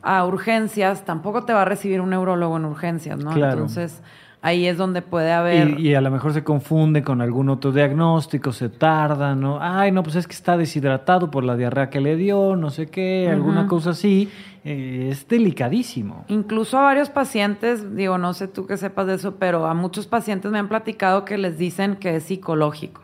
[0.02, 3.36] a urgencias, tampoco te va a recibir un neurólogo en urgencias, ¿no?
[3.36, 4.02] Entonces,
[4.42, 5.80] ahí es donde puede haber...
[5.80, 9.60] Y, a lo mejor se confunde con algún otro diagnóstico, se tarda, ¿no?
[9.62, 12.88] Ay, no, pues es que está deshidratado por la diarrea que le dio, no sé
[12.88, 14.30] qué, alguna cosa así.
[14.66, 16.26] Eh, es delicadísimo.
[16.28, 20.06] Incluso a varios pacientes, digo, no sé tú que sepas de eso, pero a muchos
[20.06, 23.02] pacientes me han platicado que les dicen que es psicológico.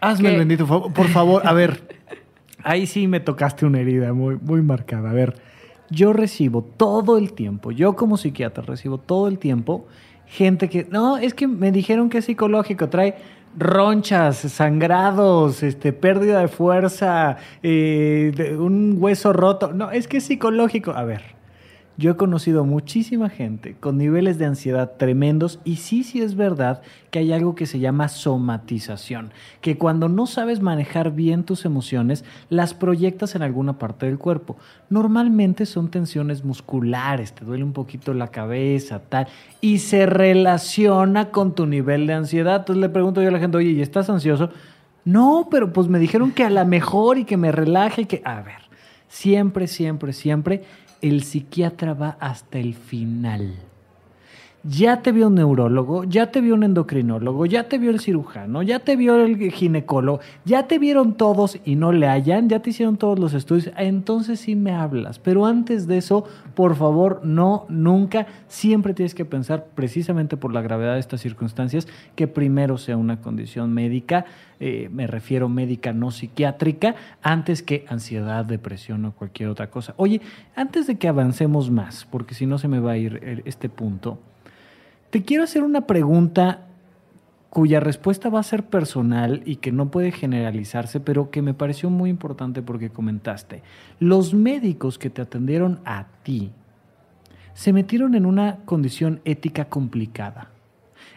[0.00, 1.82] Hazme el bendito por favor, a ver,
[2.64, 5.10] ahí sí me tocaste una herida muy, muy marcada.
[5.10, 5.34] A ver,
[5.90, 9.86] yo recibo todo el tiempo, yo como psiquiatra recibo todo el tiempo
[10.30, 13.16] gente que, no, es que me dijeron que es psicológico, trae
[13.58, 19.72] ronchas, sangrados, este, pérdida de fuerza, eh, un hueso roto.
[19.72, 20.92] No, es que es psicológico.
[20.92, 21.22] A ver,
[22.00, 26.80] yo he conocido muchísima gente con niveles de ansiedad tremendos y sí, sí es verdad
[27.10, 32.24] que hay algo que se llama somatización, que cuando no sabes manejar bien tus emociones,
[32.48, 34.56] las proyectas en alguna parte del cuerpo.
[34.88, 39.28] Normalmente son tensiones musculares, te duele un poquito la cabeza, tal,
[39.60, 42.60] y se relaciona con tu nivel de ansiedad.
[42.60, 44.48] Entonces le pregunto yo a la gente, oye, ¿y estás ansioso?
[45.04, 48.22] No, pero pues me dijeron que a la mejor y que me relaje y que...
[48.24, 48.70] A ver,
[49.10, 50.62] siempre, siempre, siempre
[51.02, 53.69] el psiquiatra va hasta el final.
[54.62, 58.62] Ya te vio un neurólogo, ya te vio un endocrinólogo, ya te vio el cirujano,
[58.62, 62.70] ya te vio el ginecólogo, ya te vieron todos y no le hallan, ya te
[62.70, 65.18] hicieron todos los estudios, entonces sí me hablas.
[65.18, 70.60] Pero antes de eso, por favor, no, nunca, siempre tienes que pensar, precisamente por la
[70.60, 74.26] gravedad de estas circunstancias, que primero sea una condición médica,
[74.58, 79.94] eh, me refiero médica no psiquiátrica, antes que ansiedad, depresión o cualquier otra cosa.
[79.96, 80.20] Oye,
[80.54, 84.18] antes de que avancemos más, porque si no se me va a ir este punto,
[85.10, 86.66] te quiero hacer una pregunta
[87.50, 91.90] cuya respuesta va a ser personal y que no puede generalizarse, pero que me pareció
[91.90, 93.62] muy importante porque comentaste.
[93.98, 96.52] Los médicos que te atendieron a ti
[97.52, 100.50] se metieron en una condición ética complicada.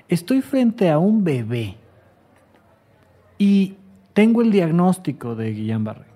[0.10, 1.76] Estoy frente a un bebé
[3.38, 3.76] y
[4.14, 6.08] tengo el diagnóstico de Guillain-Barré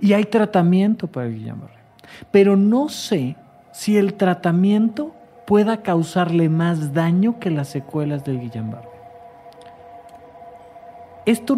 [0.00, 1.78] y hay tratamiento para Guillain-Barré,
[2.32, 3.36] pero no sé
[3.72, 5.14] si el tratamiento
[5.48, 8.90] pueda causarle más daño que las secuelas del Guillain-Barré.
[11.24, 11.56] Esto,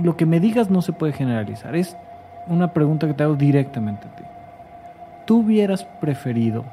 [0.00, 1.74] lo que me digas no se puede generalizar.
[1.74, 1.96] Es
[2.46, 4.22] una pregunta que te hago directamente a ti.
[5.26, 6.64] ¿Tú hubieras preferido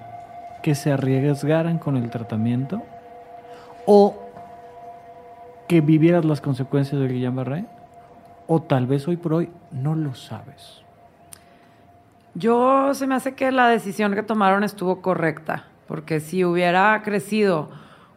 [0.62, 2.84] que se arriesgaran con el tratamiento
[3.88, 4.16] o
[5.68, 7.66] que vivieras las consecuencias del Guillain-Barré?
[8.46, 10.84] O tal vez hoy por hoy no lo sabes.
[12.36, 17.68] Yo se me hace que la decisión que tomaron estuvo correcta porque si hubiera crecido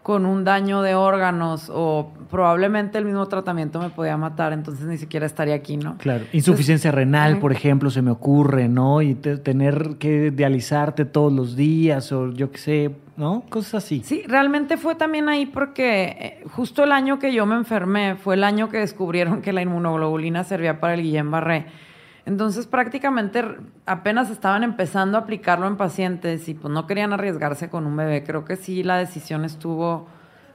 [0.03, 4.99] con un daño de órganos o probablemente el mismo tratamiento me podía matar, entonces ni
[4.99, 5.97] siquiera estaría aquí, ¿no?
[5.97, 9.01] Claro, insuficiencia renal, por ejemplo, se me ocurre, ¿no?
[9.01, 13.45] Y tener que dializarte todos los días o yo qué sé, ¿no?
[13.49, 14.03] Cosas así.
[14.05, 18.35] Sí, realmente fue también ahí porque eh, justo el año que yo me enfermé fue
[18.35, 21.65] el año que descubrieron que la inmunoglobulina servía para el Guillain-Barré.
[22.25, 23.45] Entonces prácticamente
[23.85, 28.23] apenas estaban empezando a aplicarlo en pacientes y pues no querían arriesgarse con un bebé.
[28.23, 30.07] Creo que sí la decisión estuvo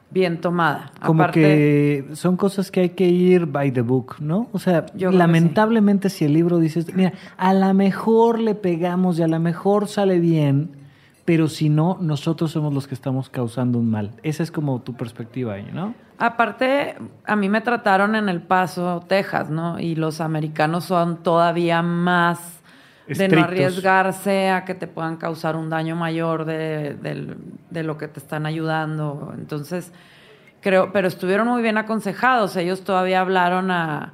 [0.10, 0.92] bien tomada.
[1.04, 4.48] Como que son cosas que hay que ir by the book, ¿no?
[4.54, 9.28] O sea, lamentablemente si el libro dice, mira, a lo mejor le pegamos y a
[9.28, 10.72] lo mejor sale bien,
[11.28, 14.12] pero si no, nosotros somos los que estamos causando un mal.
[14.24, 15.94] Esa es como tu perspectiva ahí, ¿no?
[16.18, 19.78] Aparte, a mí me trataron en El Paso, Texas, ¿no?
[19.78, 22.62] Y los americanos son todavía más
[23.10, 28.08] de no arriesgarse a que te puedan causar un daño mayor de, de, lo que
[28.08, 29.34] te están ayudando.
[29.38, 29.92] Entonces,
[30.62, 32.56] creo, pero estuvieron muy bien aconsejados.
[32.56, 34.14] Ellos todavía hablaron a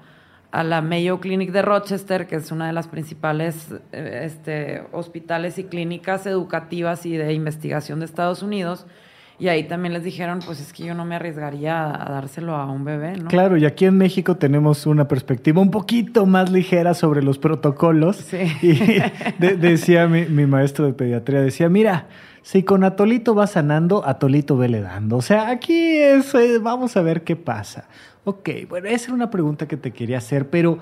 [0.53, 5.57] a la Mayo Clinic de Rochester, que es una de las principales eh, este, hospitales
[5.57, 8.85] y clínicas educativas y de investigación de Estados Unidos.
[9.39, 12.71] Y ahí también les dijeron, pues es que yo no me arriesgaría a, dárselo a
[12.71, 13.29] un bebé, ¿no?
[13.29, 18.17] Claro, y aquí en México tenemos una perspectiva un poquito más ligera sobre los protocolos.
[18.17, 18.37] Sí.
[18.61, 18.75] Y
[19.57, 22.05] decía mi, mi, maestro de pediatría, decía, mira,
[22.43, 25.17] si con Atolito va sanando, Atolito vele dando.
[25.17, 27.87] O sea, aquí es, eh, vamos a ver qué pasa.
[28.25, 30.77] Ok, bueno, esa era una pregunta que te quería hacer, pero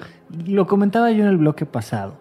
[0.46, 2.14] lo comentaba yo en el bloque pasado.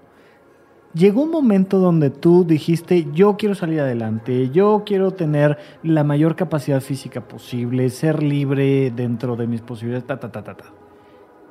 [0.94, 6.36] Llegó un momento donde tú dijiste, yo quiero salir adelante, yo quiero tener la mayor
[6.36, 10.64] capacidad física posible, ser libre dentro de mis posibilidades, ta, ta, ta, ta, ta.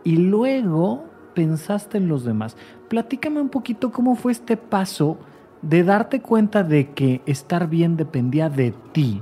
[0.04, 1.06] Y luego
[1.36, 2.58] pensaste en los demás.
[2.88, 5.20] Platícame un poquito cómo fue este paso
[5.62, 9.22] de darte cuenta de que estar bien dependía de ti.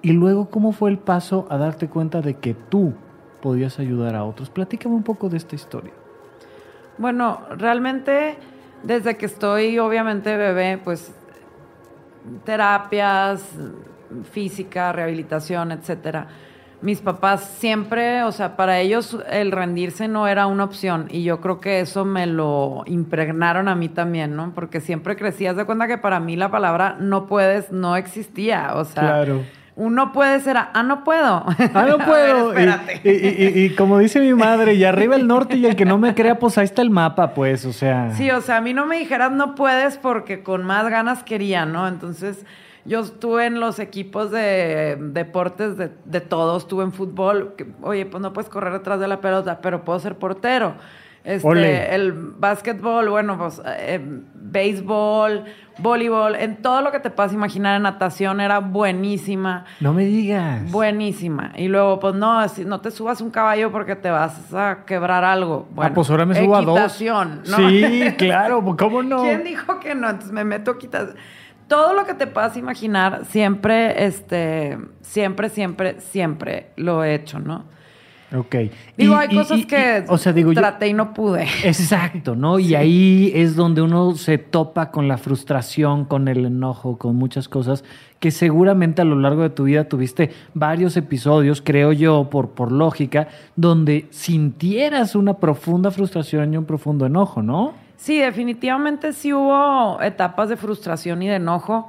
[0.00, 2.94] Y luego cómo fue el paso a darte cuenta de que tú
[3.40, 4.50] podías ayudar a otros.
[4.50, 5.92] Platícame un poco de esta historia.
[6.98, 8.36] Bueno, realmente
[8.82, 11.12] desde que estoy obviamente bebé, pues
[12.44, 13.42] terapias,
[14.30, 16.28] física, rehabilitación, etcétera.
[16.80, 21.40] Mis papás siempre, o sea, para ellos el rendirse no era una opción y yo
[21.40, 24.52] creo que eso me lo impregnaron a mí también, ¿no?
[24.54, 28.84] Porque siempre crecías de cuenta que para mí la palabra no puedes no existía, o
[28.84, 29.42] sea, claro
[29.78, 31.44] uno puede ser, ah, no puedo.
[31.74, 32.52] Ah, no puedo.
[33.04, 36.38] y, como dice mi madre, y arriba el norte y el que no me crea,
[36.38, 38.10] pues ahí está el mapa, pues, o sea.
[38.14, 41.64] Sí, o sea, a mí no me dijeras no puedes porque con más ganas quería,
[41.64, 41.86] ¿no?
[41.86, 42.44] Entonces,
[42.84, 48.20] yo estuve en los equipos de deportes de, de todos, estuve en fútbol, oye, pues
[48.20, 50.74] no puedes correr detrás de la pelota, pero puedo ser portero.
[51.28, 54.00] Este, el básquetbol, bueno, pues eh,
[54.32, 55.44] béisbol,
[55.76, 59.66] voleibol, en todo lo que te puedas imaginar en natación era buenísima.
[59.80, 60.72] No me digas.
[60.72, 61.52] Buenísima.
[61.54, 65.66] Y luego, pues no, no te subas un caballo porque te vas a quebrar algo.
[65.68, 66.98] Ah, bueno, ah, pues ahora me subo a dos.
[67.46, 67.58] ¿no?
[67.58, 69.20] Sí, claro, pues, ¿cómo no?
[69.20, 70.08] ¿Quién dijo que no?
[70.08, 71.10] Entonces me meto quitas.
[71.66, 77.66] Todo lo que te puedas imaginar, siempre, este, siempre, siempre, siempre lo he hecho, ¿no?
[78.36, 78.56] Ok.
[78.96, 81.44] Digo, hay cosas que o sea, digo, traté y no pude.
[81.64, 82.58] Exacto, ¿no?
[82.58, 87.48] Y ahí es donde uno se topa con la frustración, con el enojo, con muchas
[87.48, 87.84] cosas
[88.20, 92.72] que seguramente a lo largo de tu vida tuviste varios episodios, creo yo, por, por
[92.72, 97.74] lógica, donde sintieras una profunda frustración y un profundo enojo, ¿no?
[97.96, 101.88] Sí, definitivamente sí hubo etapas de frustración y de enojo.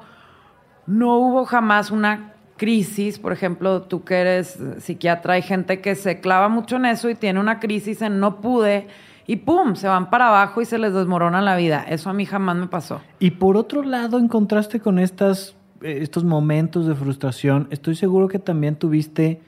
[0.87, 6.19] No hubo jamás una crisis, por ejemplo, tú que eres psiquiatra, hay gente que se
[6.19, 8.85] clava mucho en eso y tiene una crisis en no pude
[9.25, 11.85] y pum, se van para abajo y se les desmorona la vida.
[11.87, 12.99] Eso a mí jamás me pasó.
[13.19, 18.27] Y por otro lado, en contraste con estas, eh, estos momentos de frustración, estoy seguro
[18.27, 19.39] que también tuviste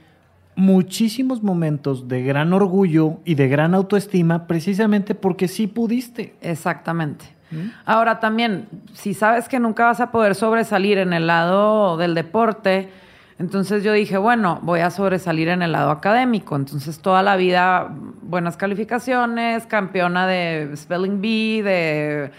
[0.56, 6.36] muchísimos momentos de gran orgullo y de gran autoestima precisamente porque sí pudiste.
[6.42, 7.26] Exactamente.
[7.86, 12.90] Ahora también, si sabes que nunca vas a poder sobresalir en el lado del deporte,
[13.40, 16.56] entonces yo dije, bueno, voy a sobresalir en el lado académico.
[16.56, 17.92] Entonces toda la vida
[18.22, 22.32] buenas calificaciones, campeona de Spelling Bee, de,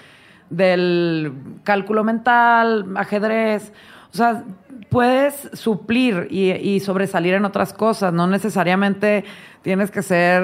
[0.49, 1.33] del
[1.65, 3.73] cálculo mental, ajedrez.
[4.13, 4.45] O sea,
[4.91, 8.13] puedes suplir y, sobresalir en otras cosas.
[8.13, 9.25] No necesariamente
[9.63, 10.43] tienes que ser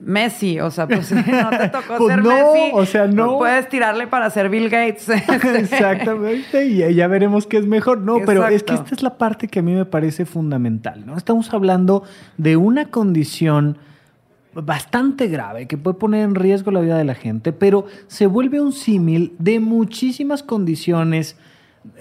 [0.00, 2.70] Messi, o sea, pues no te tocó pues ser Messi.
[2.72, 3.38] O sea, no.
[3.38, 5.08] Puedes tirarle para ser Bill Gates.
[5.58, 7.98] Exactamente, y ya veremos qué es mejor.
[8.00, 11.16] No, pero es que esta es la parte que a mí me parece fundamental, ¿no?
[11.16, 12.02] Estamos hablando
[12.36, 13.78] de una condición
[14.52, 18.60] bastante grave que puede poner en riesgo la vida de la gente, pero se vuelve
[18.60, 21.36] un símil de muchísimas condiciones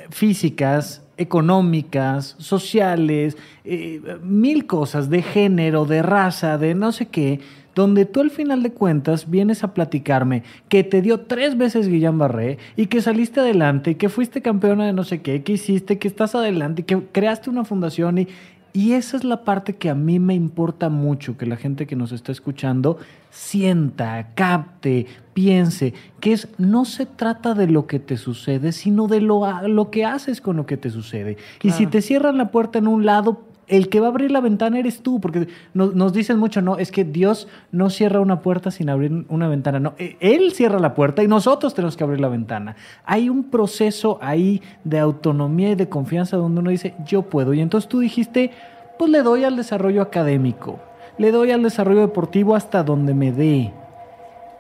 [0.10, 7.40] físicas, económicas, sociales, eh, mil cosas de género, de raza, de no sé qué,
[7.76, 12.18] donde tú al final de cuentas vienes a platicarme que te dio tres veces Guillain
[12.18, 16.08] Barré y que saliste adelante, que fuiste campeona de no sé qué, que hiciste, que
[16.08, 18.28] estás adelante, que creaste una fundación y,
[18.76, 21.96] y esa es la parte que a mí me importa mucho, que la gente que
[21.96, 22.98] nos está escuchando
[23.30, 29.22] sienta, capte, piense, que es no se trata de lo que te sucede, sino de
[29.22, 31.38] lo, lo que haces con lo que te sucede.
[31.64, 34.42] Y si te cierran la puerta en un lado, el que va a abrir la
[34.42, 38.72] ventana eres tú, porque nos, dicen mucho, no, es que Dios no cierra una puerta
[38.72, 42.20] sin abrir una ventana, no, e, Él cierra la puerta y nosotros tenemos que abrir
[42.20, 42.76] la ventana.
[43.06, 47.54] Hay un proceso ahí de autonomía y de confianza donde uno dice, yo puedo.
[47.54, 48.52] Y entonces tú dijiste,
[49.00, 50.80] pues le doy al desarrollo académico,
[51.18, 53.74] le doy al desarrollo deportivo hasta donde me dé.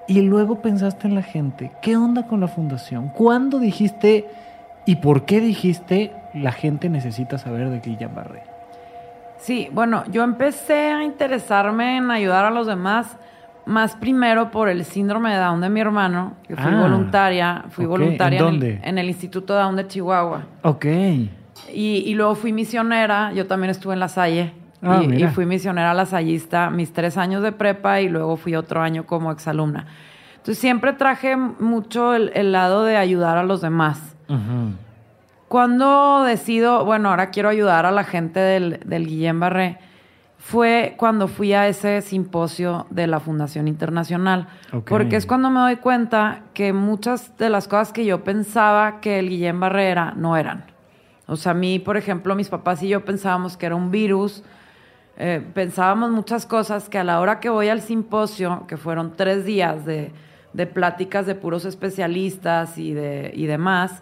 [0.08, 3.10] Y luego pensaste en la gente, ¿qué onda con la fundación?
[3.10, 4.28] ¿Cuándo dijiste
[4.86, 8.55] y por qué dijiste la gente necesita saber de Guillain Barré?
[9.46, 13.16] Sí, bueno, yo empecé a interesarme en ayudar a los demás,
[13.68, 17.86] más primero por el síndrome de Down de mi hermano, que fui ah, voluntaria, fui
[17.86, 18.80] voluntaria ¿En, dónde?
[18.84, 20.46] En, el, Instituto Down de Chihuahua.
[20.64, 20.88] Ok.
[21.72, 24.52] Y, luego fui misionera, yo también estuve en La Salle.
[24.82, 28.82] Ah, y, y, fui misionera lasallista mis tres años de prepa y luego fui otro
[28.82, 29.86] año como exalumna.
[30.38, 34.16] Entonces siempre traje mucho el, lado de ayudar a los demás.
[35.56, 39.78] Cuando decido, bueno, ahora quiero ayudar a la gente del, del Guillén Barré,
[40.38, 44.49] fue cuando fui a ese simposio de la Fundación Internacional.
[44.86, 49.18] Porque es cuando me doy cuenta que muchas de las cosas que yo pensaba que
[49.20, 50.66] el Guillén Barré era, no eran.
[51.26, 54.43] O sea, a mí, por ejemplo, mis papás y yo pensábamos que era un virus.
[55.16, 59.45] Eh, pensábamos muchas cosas que a la hora que voy al simposio, que fueron tres
[59.45, 60.12] días de,
[60.51, 64.01] de pláticas de puros especialistas y, de, y demás,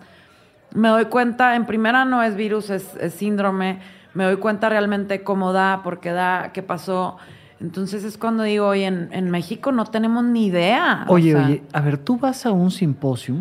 [0.74, 3.80] me doy cuenta, en primera no es virus, es, síndrome,
[4.14, 7.18] me doy cuenta realmente cómo da, por qué da, qué pasó.
[7.60, 11.06] Entonces es cuando digo, oye, en, México no tenemos ni idea.
[11.08, 13.38] Oye, oye, a ver, tú vas a un simposio,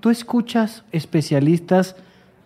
[0.00, 1.96] tú escuchas especialistas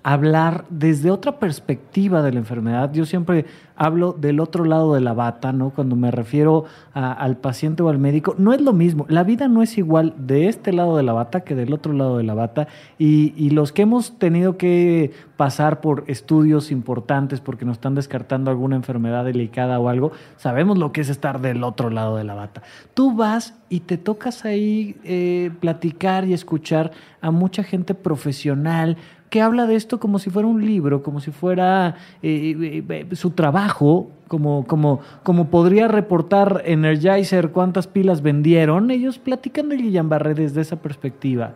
[0.02, 2.92] hablar desde otra perspectiva de la enfermedad.
[2.92, 3.44] Yo siempre
[3.76, 5.70] hablo del otro lado de la bata, ¿no?
[5.70, 9.06] Cuando me refiero al paciente o al médico, no es lo mismo.
[9.08, 12.18] La vida no es igual de este lado de la bata que del otro lado
[12.18, 12.66] de la bata.
[12.98, 18.76] Y, los que hemos tenido que pasar por estudios importantes porque nos están descartando alguna
[18.76, 22.62] enfermedad delicada o algo, sabemos lo que es estar del otro lado de la bata.
[22.94, 28.96] Tú vas y te tocas ahí eh, platicar y escuchar a mucha gente profesional,
[29.30, 33.16] que habla de esto como si fuera un libro, como si fuera eh, eh, eh,
[33.16, 38.90] su trabajo, como, como, como podría reportar Energizer cuántas pilas vendieron.
[38.90, 41.54] Ellos platican de Guillain Barré desde esa perspectiva.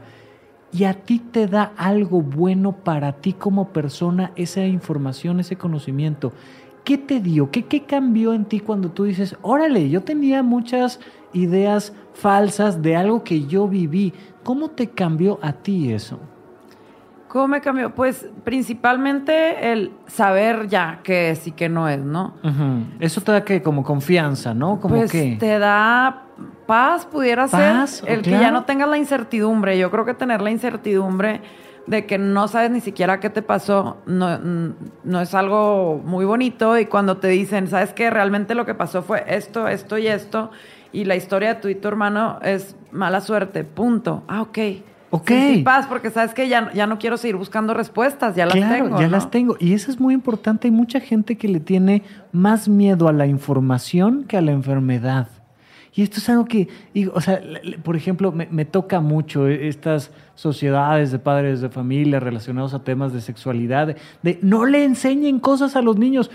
[0.73, 6.33] Y a ti te da algo bueno para ti como persona esa información, ese conocimiento.
[6.85, 7.51] ¿Qué te dio?
[7.51, 10.99] ¿Qué, ¿Qué cambió en ti cuando tú dices, órale, yo tenía muchas
[11.33, 14.15] ideas falsas de algo que yo viví?
[14.43, 16.19] ¿Cómo te cambió a ti eso?
[17.33, 17.95] ¿Cómo me cambió?
[17.95, 22.35] Pues principalmente el saber ya qué es y qué no es, ¿no?
[23.01, 24.79] Eso te da que como confianza, ¿no?
[24.79, 26.25] Como pues que te da
[26.67, 28.11] paz, pudiera Paz, ser.
[28.11, 29.79] El que ya no tengas la incertidumbre.
[29.79, 31.41] Yo creo que tener la incertidumbre
[31.87, 34.75] de que no sabes ni siquiera qué te pasó no, mm,
[35.05, 36.79] no es algo muy bonito.
[36.79, 38.11] Y cuando te dicen, ¿sabes qué?
[38.11, 40.51] Realmente lo que pasó fue esto, esto y esto.
[40.93, 43.65] Y la historia de tu y tu hermano es mala suerte.
[43.65, 44.23] Punto.
[44.29, 44.59] Ah, ok.
[45.15, 45.29] Ok.
[45.29, 48.35] Sentí paz porque sabes que ya, ya no quiero seguir buscando respuestas.
[48.35, 48.99] Ya las claro, tengo.
[48.99, 49.13] ya ¿no?
[49.13, 49.57] las tengo.
[49.61, 50.69] Y eso es muy importante.
[50.69, 52.03] Hay mucha gente que le tiene
[52.33, 55.29] más miedo a la información que a la enfermedad.
[55.95, 57.43] Y esto es algo que, y, o sea,
[57.83, 62.83] por ejemplo, me, me toca mucho eh, estas sociedades de padres de familia relacionados a
[62.83, 66.31] temas de sexualidad, de, de no le enseñen cosas a los niños.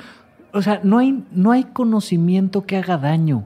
[0.54, 3.44] O sea, no hay, no hay conocimiento que haga daño.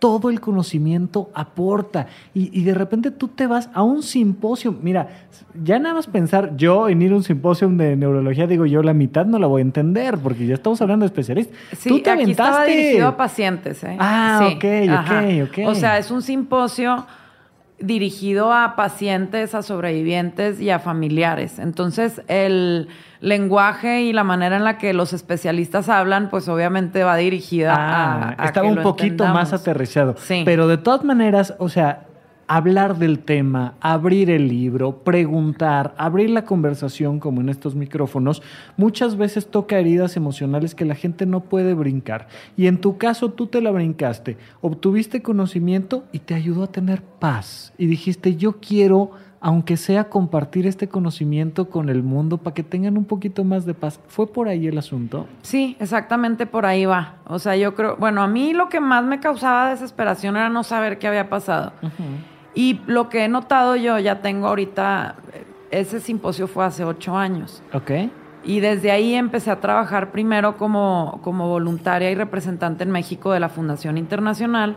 [0.00, 2.08] Todo el conocimiento aporta.
[2.34, 4.74] Y, y de repente tú te vas a un simposio.
[4.82, 5.08] Mira,
[5.62, 8.94] ya nada más pensar yo en ir a un simposio de neurología, digo yo, la
[8.94, 11.56] mitad no la voy a entender, porque ya estamos hablando de especialistas.
[11.78, 12.76] Sí, tú te aquí estaba aventaste.
[12.76, 13.84] dirigido a pacientes.
[13.84, 13.96] ¿eh?
[14.00, 15.24] Ah, Sí, ok, ok, ajá.
[15.44, 15.58] ok.
[15.68, 17.06] O sea, es un simposio
[17.80, 21.58] dirigido a pacientes, a sobrevivientes y a familiares.
[21.58, 22.88] Entonces, el
[23.20, 28.34] lenguaje y la manera en la que los especialistas hablan, pues obviamente va dirigida Ah,
[28.38, 30.14] a, a estaba que un lo poquito más aterrizado.
[30.18, 30.42] Sí.
[30.44, 32.06] Pero de todas maneras, o sea,
[32.50, 38.42] hablar del tema, abrir el libro, preguntar, abrir la conversación como en estos micrófonos,
[38.76, 42.26] muchas veces toca heridas emocionales que la gente no puede brincar.
[42.56, 47.02] Y en tu caso tú te la brincaste, obtuviste conocimiento y te ayudó a tener
[47.02, 47.72] paz.
[47.78, 52.98] Y dijiste, yo quiero, aunque sea compartir este conocimiento con el mundo para que tengan
[52.98, 54.00] un poquito más de paz.
[54.08, 55.28] ¿Fue por ahí el asunto?
[55.42, 57.14] Sí, exactamente por ahí va.
[57.28, 60.64] O sea, yo creo, bueno, a mí lo que más me causaba desesperación era no
[60.64, 61.72] saber qué había pasado.
[62.54, 65.16] Y lo que he notado yo, ya tengo ahorita,
[65.70, 67.62] ese simposio fue hace ocho años.
[67.72, 67.90] ¿Ok?
[68.42, 73.40] Y desde ahí empecé a trabajar primero como, como voluntaria y representante en México de
[73.40, 74.76] la Fundación Internacional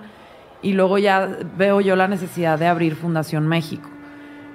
[0.62, 3.90] y luego ya veo yo la necesidad de abrir Fundación México.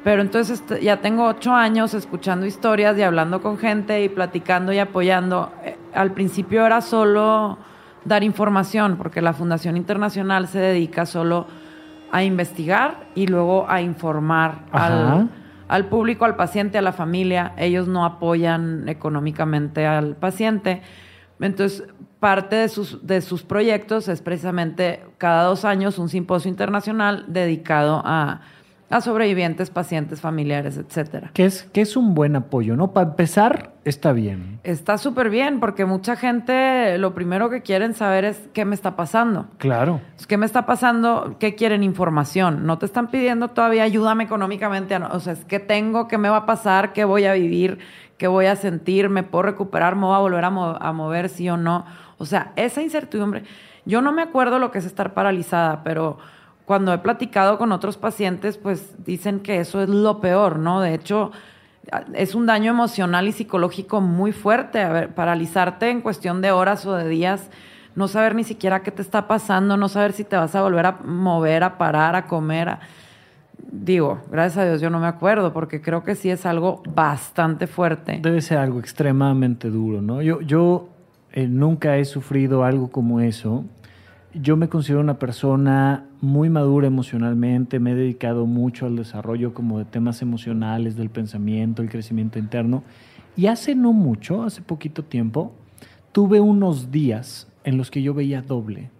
[0.04, 4.72] Pero entonces este, ya tengo ocho años escuchando historias y hablando con gente y platicando
[4.72, 5.52] y apoyando.
[5.64, 7.58] Eh, Al principio era solo
[8.04, 11.46] dar información, porque la Fundación Internacional se dedica solo
[12.10, 15.30] a investigar y luego a informar al,
[15.68, 17.52] al público, al paciente, a la familia.
[17.56, 20.82] Ellos no apoyan económicamente al paciente.
[21.40, 21.84] Entonces,
[22.20, 28.02] parte de sus, de sus proyectos es precisamente cada dos años un simposio internacional dedicado
[28.04, 28.40] a,
[28.90, 31.30] a sobrevivientes, pacientes, familiares, etcétera.
[31.34, 32.92] Que es, que es un buen apoyo, ¿no?
[32.92, 34.60] Para empezar, está bien.
[34.64, 38.96] Está súper bien porque mucha gente lo primero que quieren saber es qué me está
[38.96, 39.46] pasando.
[39.58, 40.00] Claro.
[40.26, 41.36] ¿Qué me está pasando?
[41.38, 42.64] ¿Qué quieren información?
[42.66, 44.96] No te están pidiendo todavía ayúdame económicamente.
[44.96, 47.78] O sea, es qué tengo, qué me va a pasar, qué voy a vivir,
[48.16, 51.28] qué voy a sentir, me puedo recuperar, me voy a volver a, mo- a mover,
[51.28, 51.84] sí o no.
[52.16, 53.44] O sea, esa incertidumbre.
[53.84, 56.18] Yo no me acuerdo lo que es estar paralizada, pero
[56.68, 60.82] cuando he platicado con otros pacientes, pues dicen que eso es lo peor, ¿no?
[60.82, 61.32] De hecho,
[62.12, 64.82] es un daño emocional y psicológico muy fuerte.
[64.82, 67.48] A ver, paralizarte en cuestión de horas o de días,
[67.94, 70.84] no saber ni siquiera qué te está pasando, no saber si te vas a volver
[70.84, 72.76] a mover, a parar, a comer.
[73.72, 77.66] Digo, gracias a Dios yo no me acuerdo, porque creo que sí es algo bastante
[77.66, 78.20] fuerte.
[78.22, 80.20] Debe ser algo extremadamente duro, ¿no?
[80.20, 80.90] Yo, yo
[81.32, 83.64] eh, nunca he sufrido algo como eso.
[84.40, 89.78] Yo me considero una persona muy madura emocionalmente, me he dedicado mucho al desarrollo como
[89.78, 92.84] de temas emocionales, del pensamiento, el crecimiento interno.
[93.36, 95.52] Y hace no mucho, hace poquito tiempo,
[96.12, 98.90] tuve unos días en los que yo veía doble.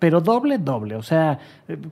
[0.00, 0.96] Pero doble, doble.
[0.96, 1.38] O sea,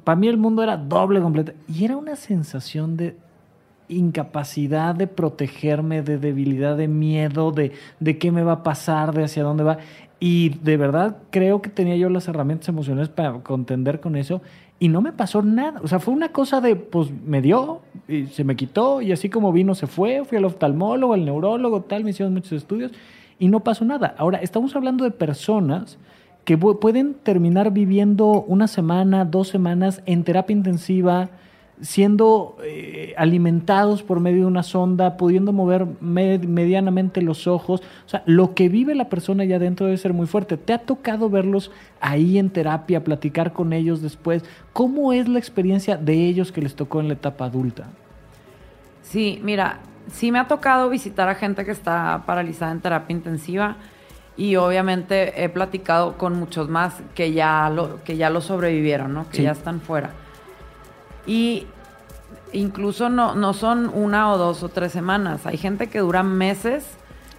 [0.03, 1.53] para mí el mundo era doble completo.
[1.69, 3.17] Y era una sensación de
[3.89, 9.25] incapacidad de protegerme, de debilidad, de miedo, de, de qué me va a pasar, de
[9.25, 9.79] hacia dónde va.
[10.19, 14.41] Y de verdad creo que tenía yo las herramientas emocionales para contender con eso
[14.79, 15.81] y no me pasó nada.
[15.83, 19.29] O sea, fue una cosa de, pues me dio y se me quitó y así
[19.29, 22.93] como vino se fue, fui al oftalmólogo, al neurólogo, tal, me hicieron muchos estudios
[23.39, 24.15] y no pasó nada.
[24.17, 25.99] Ahora, estamos hablando de personas
[26.47, 31.29] que pu- pueden terminar viviendo una semana, dos semanas en terapia intensiva,
[31.81, 37.83] siendo eh, alimentados por medio de una sonda, pudiendo mover me- medianamente los ojos.
[38.07, 40.57] O sea, lo que vive la persona allá adentro debe ser muy fuerte.
[40.57, 41.71] ¿Te ha tocado verlos
[42.01, 44.43] ahí en terapia, platicar con ellos después?
[44.73, 47.89] ¿Cómo es la experiencia de ellos que les tocó en la etapa adulta?
[49.03, 53.77] Sí, mira, sí me ha tocado visitar a gente que está paralizada en terapia intensiva
[54.37, 59.29] y obviamente he platicado con muchos más que ya lo, que ya lo sobrevivieron, ¿no?
[59.31, 59.43] Que Sí.
[59.45, 60.11] ya están fuera.
[61.27, 61.67] Y
[62.53, 65.47] incluso no, no son una o dos o tres semanas.
[65.47, 66.87] Hay gente que dura meses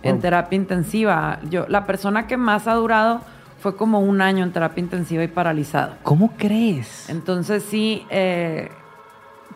[0.03, 0.21] en Wow.
[0.21, 1.39] terapia intensiva.
[1.49, 3.21] Yo, la persona que más ha durado
[3.59, 5.93] fue como un año en terapia intensiva y paralizado.
[6.03, 7.09] ¿Cómo crees?
[7.09, 8.69] Entonces sí, eh,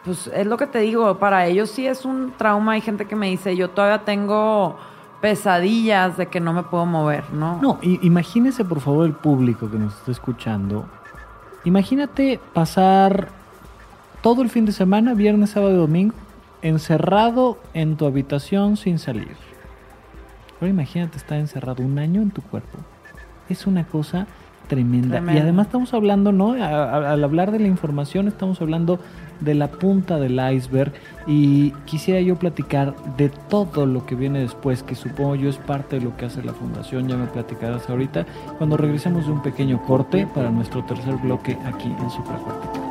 [0.04, 2.72] pues es lo que te digo, para ellos sí es un trauma.
[2.74, 4.78] Hay gente que me dice, yo todavía tengo
[5.22, 7.60] pesadillas de que no me puedo mover, ¿no?
[7.62, 10.86] No, imagínese por favor el público que nos está escuchando.
[11.64, 13.28] Imagínate pasar
[14.22, 16.14] todo el fin de semana, viernes, sábado y domingo,
[16.62, 19.36] encerrado en tu habitación sin salir.
[20.60, 22.78] Ahora imagínate estar encerrado un año en tu cuerpo.
[23.50, 24.28] Es una cosa
[24.68, 25.18] tremenda.
[25.34, 26.54] Y además estamos hablando, ¿no?
[26.54, 29.00] A- a- al hablar de la información, estamos hablando
[29.42, 30.94] de la punta del iceberg.
[31.28, 35.98] Y quisiera yo platicar de todo lo que viene después, que supongo yo es parte
[36.00, 37.08] de lo que hace la fundación.
[37.10, 38.26] Ya me platicarás ahorita.
[38.60, 42.91] Cuando regresemos de un pequeño corte para nuestro tercer bloque aquí en Supracortical.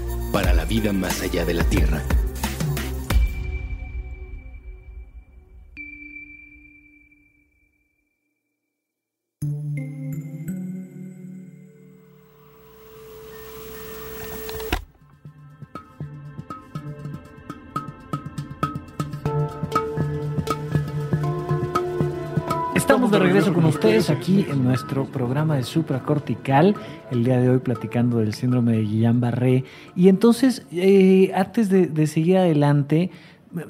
[0.31, 2.01] para la vida más allá de la Tierra.
[24.11, 26.75] Aquí en nuestro programa de supracortical,
[27.11, 29.63] el día de hoy platicando del síndrome de Guillain-Barré.
[29.95, 33.09] Y entonces, eh, antes de, de seguir adelante,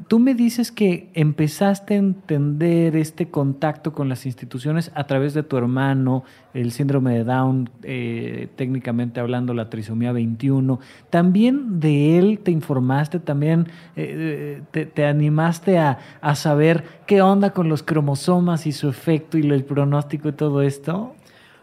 [0.07, 5.43] tú me dices que empezaste a entender este contacto con las instituciones a través de
[5.43, 6.23] tu hermano,
[6.53, 10.79] el síndrome de Down, eh, técnicamente hablando la trisomía 21.
[11.09, 17.51] También de él te informaste, también eh, te, te animaste a, a saber qué onda
[17.51, 21.15] con los cromosomas y su efecto y el pronóstico y todo esto.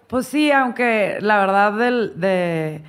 [0.08, 2.80] Pues sí, aunque la verdad del, de,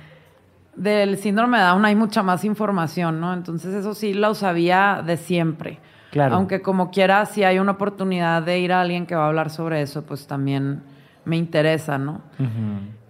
[0.76, 3.32] del síndrome de Down hay mucha más información, ¿no?
[3.34, 5.78] Entonces eso sí lo sabía de siempre.
[6.10, 6.34] Claro.
[6.36, 9.50] Aunque como quiera, si hay una oportunidad de ir a alguien que va a hablar
[9.50, 10.82] sobre eso, pues también
[11.24, 12.22] me interesa, ¿no?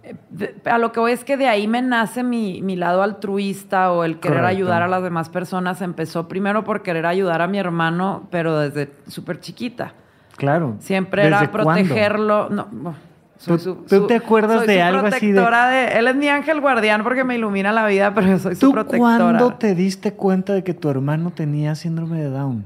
[0.03, 3.01] Eh, de- a lo que voy es que de ahí me nace mi, mi lado
[3.03, 4.57] altruista o el querer Correcto.
[4.57, 5.81] ayudar a las demás personas.
[5.81, 9.93] Empezó primero por querer ayudar a mi hermano, pero desde súper chiquita.
[10.37, 10.75] Claro.
[10.79, 12.49] Siempre ¿Desde era protegerlo.
[12.49, 12.97] No, bueno,
[13.41, 15.99] soy ¿Tú- su- tú su- te acuerdas soy de su algo así de- de...
[15.99, 18.71] Él es mi ángel guardián porque me ilumina la vida, pero yo soy su ¿Tú
[18.71, 18.99] protectora.
[18.99, 22.63] cuándo te diste cuenta de que tu hermano tenía síndrome de Down?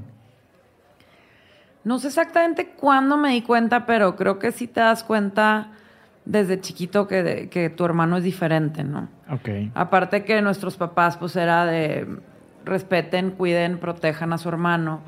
[1.84, 5.68] No sé exactamente cuándo me di cuenta, pero creo que sí te das cuenta
[6.24, 9.08] desde chiquito que, que tu hermano es diferente, ¿no?
[9.30, 9.48] Ok.
[9.74, 12.06] Aparte que nuestros papás, pues era de
[12.64, 15.00] respeten, cuiden, protejan a su hermano.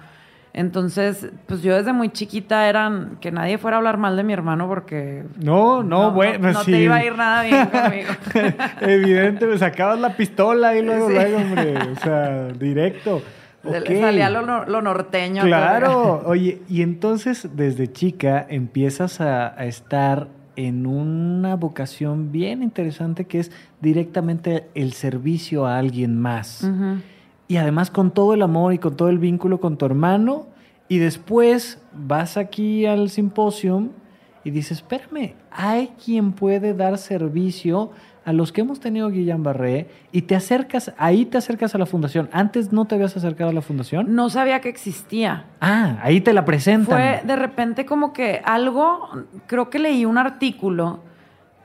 [0.58, 4.32] Entonces, pues yo desde muy chiquita eran que nadie fuera a hablar mal de mi
[4.32, 6.72] hermano porque No, no, bueno, no sí.
[6.72, 8.08] te iba a ir nada bien conmigo.
[8.80, 11.14] Evidente, me sacabas la pistola y luego, Sí.
[11.14, 13.22] luego, hombre, o sea, directo.
[13.62, 15.44] Le salía lo, lo norteño.
[15.44, 23.26] Claro, oye, y entonces desde chica empiezas a, a estar en una vocación bien interesante
[23.26, 26.64] que es directamente el servicio a alguien más.
[26.64, 27.00] Ujú.
[27.48, 30.46] Y además con todo el amor y con todo el vínculo con tu hermano.
[30.86, 33.90] Y después vas aquí al simposium
[34.44, 37.90] y dices, espérame, hay quien puede dar servicio
[38.24, 41.86] a los que hemos tenido Guillain Barré y te acercas, ahí te acercas a la
[41.86, 42.28] fundación.
[42.32, 44.14] Antes no te habías acercado a la fundación.
[44.14, 45.46] No sabía que existía.
[45.62, 46.94] Ah, ahí te la presentan.
[46.94, 49.08] Fue de repente como que algo,
[49.46, 51.00] creo que leí un artículo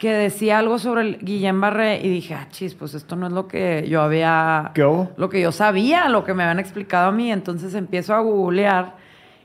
[0.03, 3.31] que decía algo sobre el Guillén Barré y dije, ah, chis, pues esto no es
[3.31, 5.09] lo que yo había, ¿Qué hubo?
[5.15, 7.31] lo que yo sabía, lo que me habían explicado a mí.
[7.31, 8.95] Entonces empiezo a googlear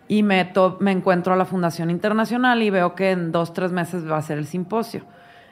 [0.09, 3.71] y me, to- me encuentro a la Fundación Internacional y veo que en dos, tres
[3.71, 5.03] meses va a ser el simposio.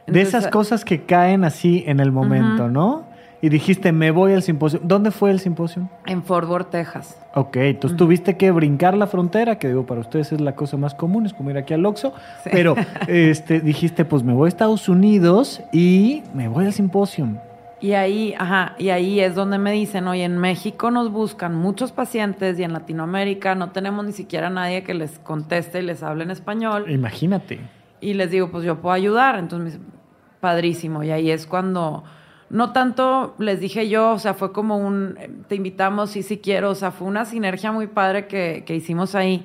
[0.08, 2.72] de esas cosas que caen así en el momento, Ujú.
[2.72, 3.05] ¿no?
[3.42, 4.80] Y dijiste, me voy al simposio.
[4.82, 5.88] ¿Dónde fue el simposio?
[6.06, 7.18] En Fort Worth, Texas.
[7.34, 10.94] Ok, entonces tuviste que brincar la frontera, que digo, para ustedes es la cosa más
[10.94, 12.14] común, es como ir aquí al Oxxo,
[12.44, 12.50] Sí.
[12.52, 12.74] pero
[13.08, 17.28] este, dijiste, pues me voy a Estados Unidos y me voy al simposio.
[17.78, 21.92] Y ahí, ajá, y ahí es donde me dicen, oye, en México nos buscan muchos
[21.92, 26.24] pacientes y en Latinoamérica no tenemos ni siquiera nadie que les conteste y les hable
[26.24, 26.90] en español.
[26.90, 27.60] Imagínate.
[28.00, 29.38] Y les digo, pues yo puedo ayudar.
[29.38, 29.92] Entonces me dicen,
[30.40, 31.02] padrísimo.
[31.04, 32.02] Y ahí es cuando,
[32.50, 35.16] no tanto les dije yo, o sea, fue como un,
[35.48, 36.70] te invitamos, sí, sí quiero.
[36.70, 39.44] O sea, fue una sinergia muy padre que, que hicimos ahí.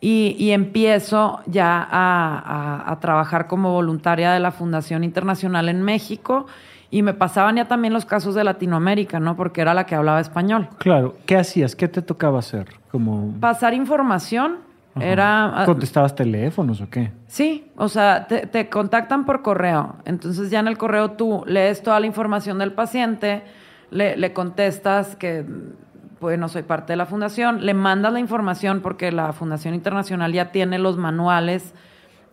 [0.00, 5.82] Y, y empiezo ya a, a- a trabajar como voluntaria de la Fundación Internacional en
[5.82, 6.46] México.
[6.90, 9.36] Y me pasaban ya también los casos de Latinoamérica, ¿no?
[9.36, 10.68] Porque era la que hablaba español.
[10.78, 11.74] Claro, ¿qué hacías?
[11.76, 12.66] ¿Qué te tocaba hacer?
[12.90, 13.32] Como...
[13.40, 14.56] Pasar información
[14.94, 15.04] Ajá.
[15.06, 15.62] era...
[15.62, 17.12] ah, ¿Contestabas teléfonos o qué?
[17.26, 19.96] Sí, o sea, te, te contactan por correo.
[20.04, 23.42] Entonces ya en el correo tú lees toda la información del paciente,
[23.90, 25.44] le, le contestas que,
[26.18, 30.32] pues no soy parte de la fundación, le mandas la información porque la Fundación Internacional
[30.32, 31.74] ya tiene los manuales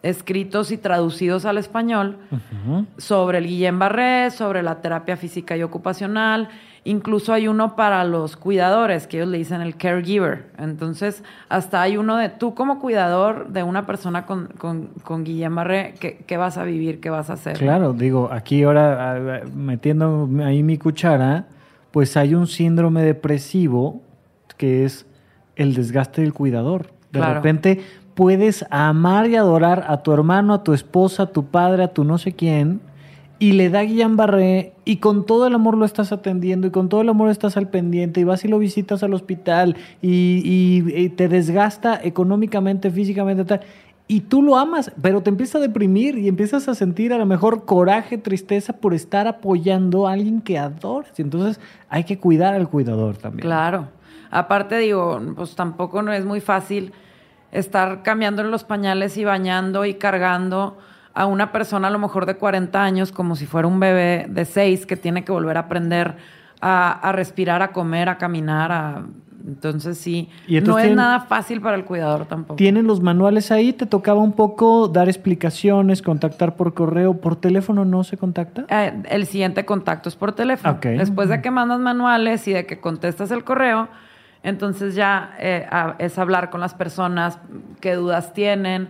[0.03, 2.17] escritos y traducidos al español
[2.97, 6.49] sobre el Guillain Barré, sobre la terapia física y ocupacional.
[6.85, 10.51] Incluso hay uno para los cuidadores, que ellos le dicen el caregiver.
[10.57, 15.53] Entonces, hasta hay uno de tú como cuidador de una persona con, con, con Guillain
[15.53, 17.01] Barré, ¿qué, qué vas a vivir?
[17.01, 17.57] ¿Qué vas a hacer?
[17.57, 21.47] Claro, digo, aquí ahora ah, metiendo ahí mi cuchara,
[21.91, 24.01] pues hay un síndrome depresivo
[24.55, 25.05] que es
[25.57, 26.87] el desgaste del cuidador.
[27.11, 27.33] De Claro.
[27.35, 27.81] repente
[28.19, 32.03] puedes amar y adorar a tu hermano, a tu esposa, a tu padre, a tu
[32.03, 32.81] no sé quién,
[33.39, 36.89] y le da Guillain Barré y con todo el amor lo estás atendiendo y con
[36.89, 40.93] todo el amor estás al pendiente y vas y lo visitas al hospital y, y-
[41.01, 43.61] y te desgasta económicamente, físicamente, tal.
[44.09, 47.25] Y tú lo amas, pero te empieza a deprimir y empiezas a sentir a lo
[47.25, 51.17] mejor coraje, tristeza por estar apoyando a alguien que adoras.
[51.17, 53.43] Y entonces hay que cuidar al cuidador también.
[53.47, 53.87] Claro.
[54.29, 56.91] Aparte, digo, pues tampoco no es muy fácil
[57.51, 60.77] estar cambiando los pañales y bañando y cargando
[61.13, 64.45] a una persona a lo mejor de 40 años como si fuera un bebé de
[64.45, 66.15] 6 que tiene que volver a aprender
[66.61, 68.71] a, a respirar, a comer, a caminar.
[68.71, 69.03] A...
[69.45, 72.55] Entonces sí, Y entonces no es nada fácil para el cuidador tampoco.
[72.55, 77.85] Tienen los manuales ahí, te tocaba un poco dar explicaciones, contactar por correo, por teléfono
[77.85, 78.65] no se contacta.
[78.69, 80.77] Eh, el siguiente contacto es por teléfono.
[80.81, 83.87] Después de que mandas manuales y de que contestas el correo,
[84.43, 87.39] entonces ya eh, a- es hablar con las personas,
[87.81, 88.89] qué dudas tienen.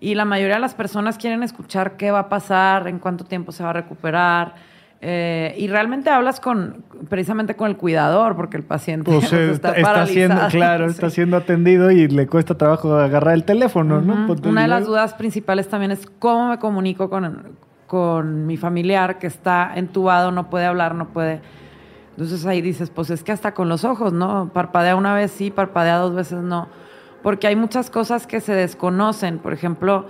[0.00, 3.52] Y la mayoría de las personas quieren escuchar qué va a pasar, en cuánto tiempo
[3.52, 4.54] se va a recuperar.
[5.00, 9.72] eh, y realmente hablas con precisamente con el cuidador, porque el paciente Pues, eh, está,
[9.74, 10.90] está, siendo, claro, Sí.
[10.94, 14.26] está siendo atendido y le cuesta trabajo agarrar el teléfono, ¿no?
[14.26, 17.50] Pues, Una de las dudas principales también es cómo me comunico con,
[17.86, 21.40] con mi familiar que está entubado, no puede hablar, no puede.
[22.18, 24.50] Entonces ahí dices, pues es que hasta con los ojos, ¿no?
[24.52, 26.66] Parpadea una vez sí, parpadea dos veces no.
[27.22, 29.38] Porque hay muchas cosas que se desconocen.
[29.38, 30.06] Por ejemplo,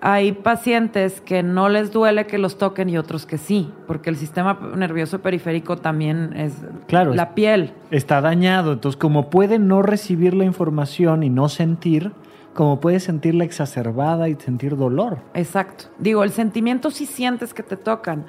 [0.00, 4.16] hay pacientes que no les duele que los toquen y otros que sí, porque el
[4.16, 6.54] sistema nervioso periférico también es
[6.86, 7.74] Claro, la piel.
[7.90, 12.12] Está dañado, entonces como puede no recibir la información y no sentir,
[12.54, 15.18] como puede sentirla exacerbada y sentir dolor.
[15.34, 15.88] Exacto.
[15.98, 18.24] Digo, el sentimiento sí sientes que te tocan,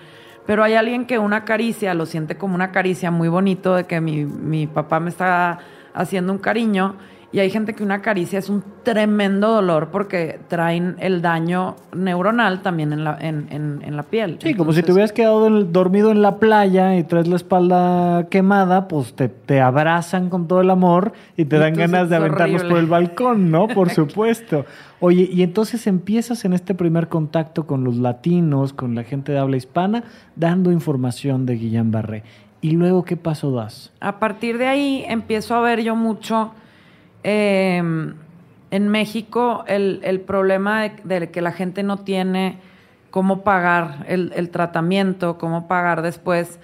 [0.45, 4.01] pero hay alguien que una caricia lo siente como una caricia muy bonito de que
[4.01, 5.59] mi, mi papá me está
[5.93, 6.95] haciendo un cariño
[7.35, 12.61] y hay gente que una caricia es un tremendo dolor porque traen el daño neuronal
[12.61, 14.37] también en la, en, en- en la piel.
[14.41, 18.87] Sí, como si te hubieras quedado dormido en la playa y traes la espalda quemada,
[18.87, 22.69] pues te, te abrazan con todo el amor y te dan ganas de aventarlos horrible.
[22.69, 23.67] por el balcón, ¿no?
[23.75, 24.65] Por supuesto.
[25.01, 29.39] Oye, y entonces empiezas en este primer contacto con los latinos, con la gente de
[29.39, 30.05] habla hispana,
[30.37, 32.23] dando información de Guillain Barré.
[32.61, 33.91] ¿Y luego qué paso das?
[33.99, 36.51] A partir de ahí empiezo a ver yo mucho
[37.25, 38.15] em,
[38.71, 42.59] en México el, problema de, que la gente no tiene
[43.09, 46.59] cómo pagar el, el, tratamiento, cómo pagar después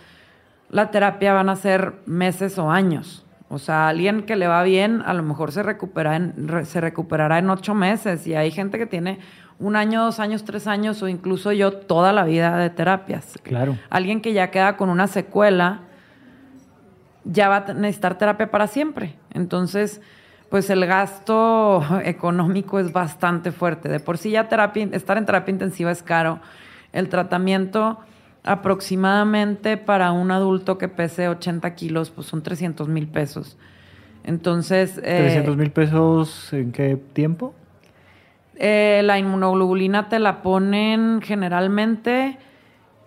[0.72, 3.26] la terapia van a ser meses o años.
[3.50, 7.40] O sea, alguien que le va bien, a lo mejor se, recupera en, se recuperará
[7.40, 8.26] en ocho meses.
[8.26, 9.20] Y hay gente que tiene
[9.60, 13.38] un año, dos años, tres años o incluso yo toda la vida de terapias.
[13.44, 13.78] Claro.
[13.90, 15.82] Alguien que ya queda con una secuela
[17.26, 19.16] ya va a necesitar terapia para siempre.
[19.34, 20.02] Entonces,
[20.52, 23.90] pues el gasto económico es bastante fuerte.
[23.90, 26.40] De por sí ya terapia, estar en terapia intensiva es caro.
[26.92, 27.98] El tratamiento
[28.44, 33.58] aproximadamente para un adulto que pese 80 kilos, pues son 300 mil pesos.
[34.24, 35.02] Entonces...
[35.02, 37.56] ¿300 eh, mil pesos en qué tiempo?
[38.56, 42.38] Eh, la inmunoglobulina te la ponen generalmente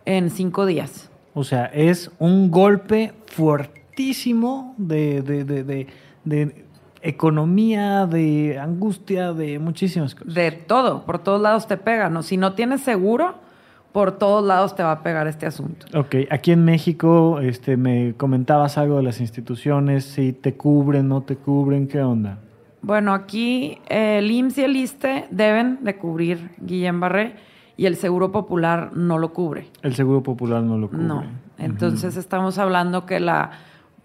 [0.06, 1.10] en cinco días.
[1.34, 5.86] O sea, es un golpe fuertísimo de, de, de,
[6.24, 6.63] de
[7.04, 10.34] economía, de angustia, de muchísimas cosas.
[10.34, 12.22] De todo, por todos lados te pega, ¿no?
[12.22, 13.34] Si no tienes seguro,
[13.92, 15.86] por todos lados te va a pegar este asunto.
[15.96, 21.20] Ok, aquí en México este, me comentabas algo de las instituciones, si te cubren, no
[21.22, 22.38] te cubren, ¿qué onda?
[22.82, 27.36] Bueno, aquí el IMSS y el ISTE deben de cubrir Guillén Barré
[27.76, 29.68] y el Seguro Popular no lo cubre.
[29.82, 31.02] El Seguro Popular no lo cubre.
[31.02, 31.24] No.
[31.58, 33.52] Entonces estamos hablando que la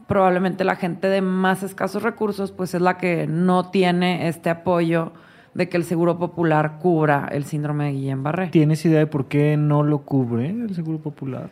[0.09, 5.13] probablemente la gente de más escasos recursos pues es la que no tiene este apoyo
[5.53, 8.49] de que el Seguro Popular cubra el síndrome de Guillain-Barré.
[8.49, 11.49] ¿Tienes idea de por qué no lo cubre el Seguro Popular?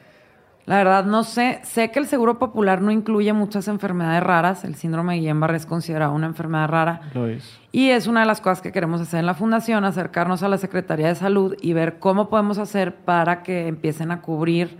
[0.65, 1.61] La verdad no sé.
[1.63, 4.65] Sé que el Seguro Popular no incluye muchas enfermedades raras.
[4.65, 7.01] El síndrome de Guillain-Barré es considerado una enfermedad rara.
[7.13, 7.57] Lo es.
[7.71, 10.57] Y es una de las cosas que queremos hacer en la Fundación, acercarnos a la
[10.57, 14.77] Secretaría de Salud y ver cómo podemos hacer para que empiecen a cubrir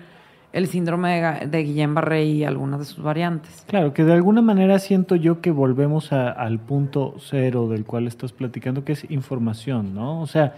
[0.54, 3.64] el síndrome de, Guillain-Barré y algunas de sus variantes.
[3.68, 8.32] Claro, que de alguna manera siento yo que volvemos al punto cero del cual estás
[8.32, 10.22] platicando, que es información, ¿no?
[10.22, 10.56] O sea,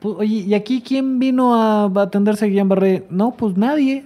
[0.00, 3.06] pues, oye, ¿y aquí quién vino a atenderse a Guillain-Barré?
[3.08, 4.04] No, pues nadie.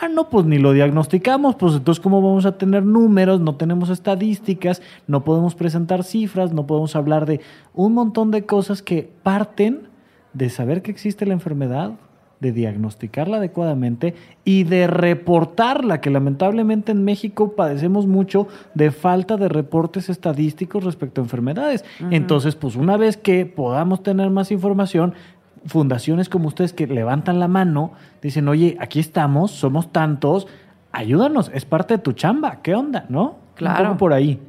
[0.00, 3.38] Ah, no, pues ni lo diagnosticamos, pues entonces ¿cómo vamos a tener números?
[3.38, 7.42] No tenemos estadísticas, no podemos presentar cifras, no podemos hablar de
[7.74, 9.88] un montón de cosas que parten
[10.32, 11.92] de saber que existe la enfermedad,
[12.40, 14.14] de diagnosticarla adecuadamente
[14.44, 21.20] y de reportarla, que lamentablemente en México padecemos mucho de falta de reportes estadísticos respecto
[21.20, 21.84] a enfermedades.
[22.10, 25.14] Entonces, pues una vez que podamos tener más información,
[25.66, 30.48] fundaciones como ustedes que levantan la mano, dicen, oye, aquí estamos, somos tantos,
[30.92, 33.04] ayúdanos, es parte de tu chamba, ¿qué onda?
[33.08, 33.38] ¿No?
[33.54, 33.98] Claro.
[33.98, 34.40] por ahí.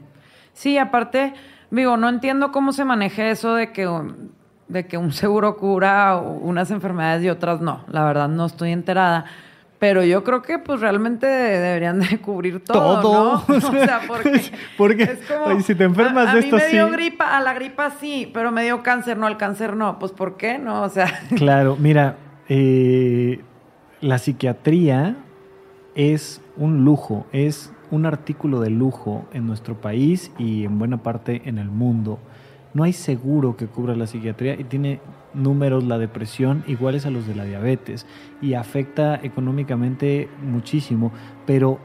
[0.53, 1.33] Sí, aparte,
[1.69, 3.89] digo, no entiendo cómo se maneja eso de que
[4.71, 7.83] de que un seguro cura unas enfermedades y otras no.
[7.89, 9.25] La verdad no estoy enterada.
[9.79, 13.43] Pero yo creo que pues realmente deberían de cubrir todo, ¿Todo?
[13.47, 13.55] ¿no?
[13.57, 14.41] O sea, porque,
[14.77, 17.53] porque es como, si te enfermas a, de esto mí me dio gripa, a la
[17.53, 19.97] gripa sí, pero me dio cáncer, no, al cáncer no.
[19.97, 20.83] Pues ¿por qué no?
[20.83, 21.07] O sea...
[21.35, 22.15] Claro, mira,
[22.47, 23.41] eh,
[24.01, 25.17] la psiquiatría
[25.95, 31.41] es un lujo, es un artículo de lujo en nuestro país y en buena parte
[31.45, 32.19] en el mundo
[32.73, 34.99] no hay seguro que cubra la psiquiatría y tiene
[35.33, 38.05] números la depresión iguales a los de la diabetes
[38.41, 41.11] y afecta económicamente muchísimo,
[41.45, 41.79] pero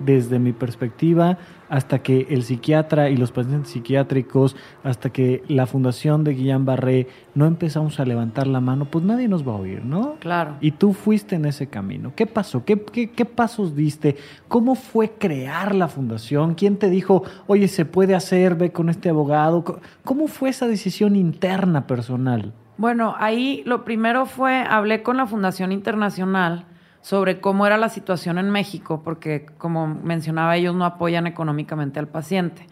[0.00, 1.38] desde mi perspectiva,
[1.70, 7.06] hasta que el psiquiatra y los pacientes psiquiátricos, hasta que la fundación de Guillain Barré
[7.34, 10.16] no empezamos a levantar la mano, pues nadie nos va a oír, ¿no?
[10.18, 10.56] Claro.
[10.60, 12.12] Y tú fuiste en ese camino.
[12.16, 12.64] ¿Qué pasó?
[12.64, 14.16] ¿Qué, qué, pasos diste?
[14.48, 16.54] ¿Cómo fue crear la fundación?
[16.54, 19.64] ¿Quién te dijo, oye, se puede hacer, ve con este abogado?
[20.04, 22.52] ¿Cómo fue esa decisión interna personal?
[22.78, 26.64] Bueno, ahí lo primero fue, hablé con la Fundación Internacional
[27.00, 32.08] sobre cómo era la situación en México, porque como mencionaba, ellos no apoyan económicamente al
[32.08, 32.66] paciente.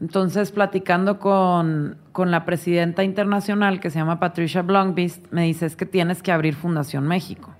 [0.00, 5.86] Entonces, platicando con, la presidenta internacional, que se llama Patricia Blomqvist, me dice, es que
[5.86, 7.50] tienes que abrir Fundación México.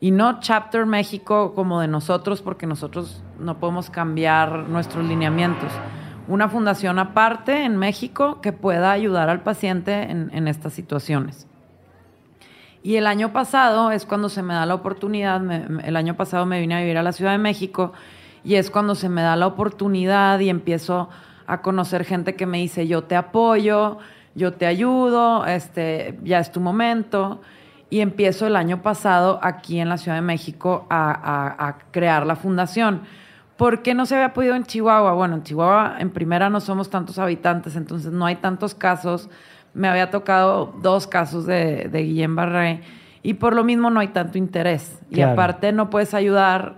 [0.00, 5.70] Y no Chapter México como de nosotros, porque nosotros no podemos cambiar nuestros lineamientos.
[6.26, 11.46] Una fundación aparte en México que pueda ayudar al paciente en estas situaciones.
[12.86, 15.42] Y el año pasado es cuando se me da la oportunidad,
[15.84, 17.92] el año pasado me vine a vivir a la Ciudad de México
[18.44, 21.08] y es cuando se me da la oportunidad y empiezo
[21.48, 23.98] a conocer gente que me dice, yo te apoyo,
[24.36, 27.40] yo te ayudo, este, ya es tu momento.
[27.90, 32.36] Y empiezo el año pasado aquí en la Ciudad de México a, a crear la
[32.36, 33.00] fundación.
[33.56, 35.12] ¿Por qué no se había podido en Chihuahua?
[35.14, 39.28] Bueno, en Chihuahua en primera no somos tantos habitantes, entonces no hay tantos casos
[39.76, 42.80] me había tocado dos casos de, de Guillén Barré
[43.22, 45.00] y por lo mismo no hay tanto interés.
[45.10, 46.76] Y aparte no puedes ayudar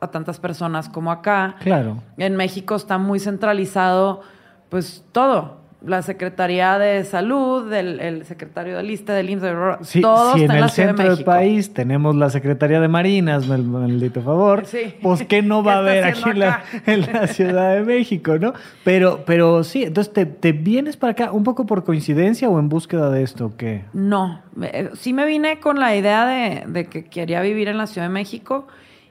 [0.00, 1.56] a tantas personas como acá.
[1.60, 1.98] Claro.
[2.16, 4.22] En México está muy centralizado,
[4.70, 10.32] pues todo la Secretaría de Salud, el, el secretario de lista del IMSS, sí, todos
[10.34, 13.46] si en están el la Ciudad de centro del país tenemos la Secretaría de Marinas,
[13.46, 14.94] mal- maldito favor, Sí.
[15.00, 17.82] pues ¿qué no va a ¿Qué está haber aquí en la, en la Ciudad de
[17.84, 18.54] México, no?
[18.82, 22.68] Pero, pero sí, entonces te, te vienes para acá un poco por coincidencia o en
[22.68, 23.84] búsqueda de esto, o ¿qué?
[23.92, 27.86] No, eh, sí me vine con la idea de, de que quería vivir en la
[27.86, 28.66] Ciudad de México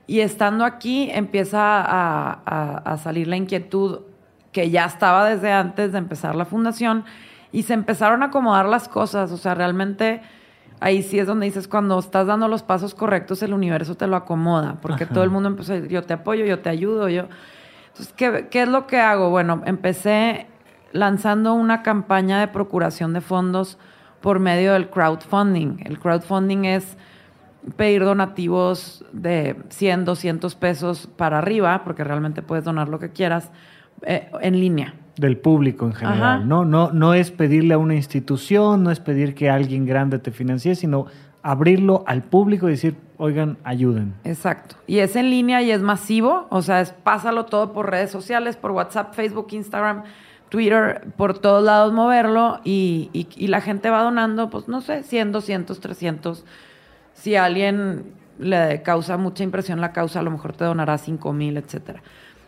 [0.05, 3.99] y estando aquí empieza a, a- a salir la inquietud
[4.57, 7.05] que ya estaba desde antes de empezar la fundación
[7.51, 10.23] y se empezaron a acomodar las cosas, o sea, realmente
[10.79, 14.15] ahí sí es donde dices cuando estás dando los pasos correctos el universo te lo
[14.15, 15.13] acomoda, porque Ajá.
[15.13, 17.25] todo el mundo empezó a decir, yo te apoyo, yo te ayudo, yo...
[17.89, 19.29] Entonces, ¿qué, ¿qué es lo que hago?
[19.29, 20.47] Bueno, empecé
[20.91, 23.77] lanzando una campaña de procuración de fondos
[24.21, 25.83] por medio del crowdfunding.
[25.85, 26.97] El crowdfunding es
[27.75, 33.51] pedir donativos de 100, 200 pesos para arriba, porque realmente puedes donar lo que quieras,
[34.03, 34.93] eh, en línea.
[35.17, 36.37] Del público en general, Ajá.
[36.45, 36.63] ¿no?
[36.65, 40.75] No, no es pedirle a una institución, no es pedir que alguien grande te financie,
[40.75, 41.07] sino
[41.41, 44.13] abrirlo al público y decir, oigan, ayuden.
[44.25, 44.75] Exacto.
[44.85, 48.57] Y es en línea y es masivo, o sea, es pásalo todo por redes sociales,
[48.57, 50.03] por WhatsApp, Facebook, Instagram,
[50.49, 55.01] Twitter, por todos lados moverlo y, y- y la gente va donando, pues no sé,
[55.03, 56.45] 100, 200, 300.
[57.13, 58.03] Si a alguien
[58.39, 62.03] le causa mucha impresión la causa, a lo mejor te donará 5 mil, etcétera.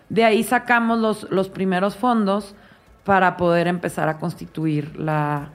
[0.10, 2.55] De ahí sacamos los, los primeros fondos
[3.03, 5.49] para poder empezar a constituir la,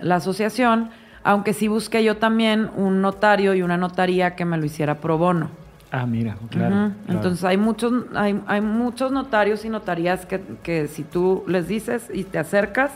[0.00, 0.90] la asociación,
[1.22, 5.18] aunque sí busqué yo también un notario y una notaría que me lo hiciera pro
[5.18, 5.50] bono.
[5.90, 6.90] Ah, mira, claro.
[7.08, 12.10] Entonces hay muchos, hay, hay muchos notarios y notarías que, que si tú les dices
[12.12, 12.92] y te acercas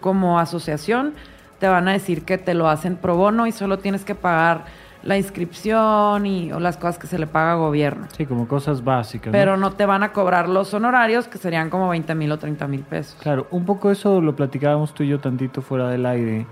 [0.00, 1.14] como asociación,
[1.58, 4.64] te van a decir que te lo hacen pro bono y solo tienes que pagar
[5.06, 8.08] la inscripción y o las cosas que se le paga a gobierno.
[8.16, 9.28] Sí, como cosas básicas.
[9.28, 9.32] ¿no?
[9.32, 12.66] Pero no te van a cobrar los honorarios, que serían como 20 mil o 30
[12.66, 13.16] mil pesos.
[13.22, 16.46] Claro, un poco eso lo platicábamos tú y yo tantito fuera del aire,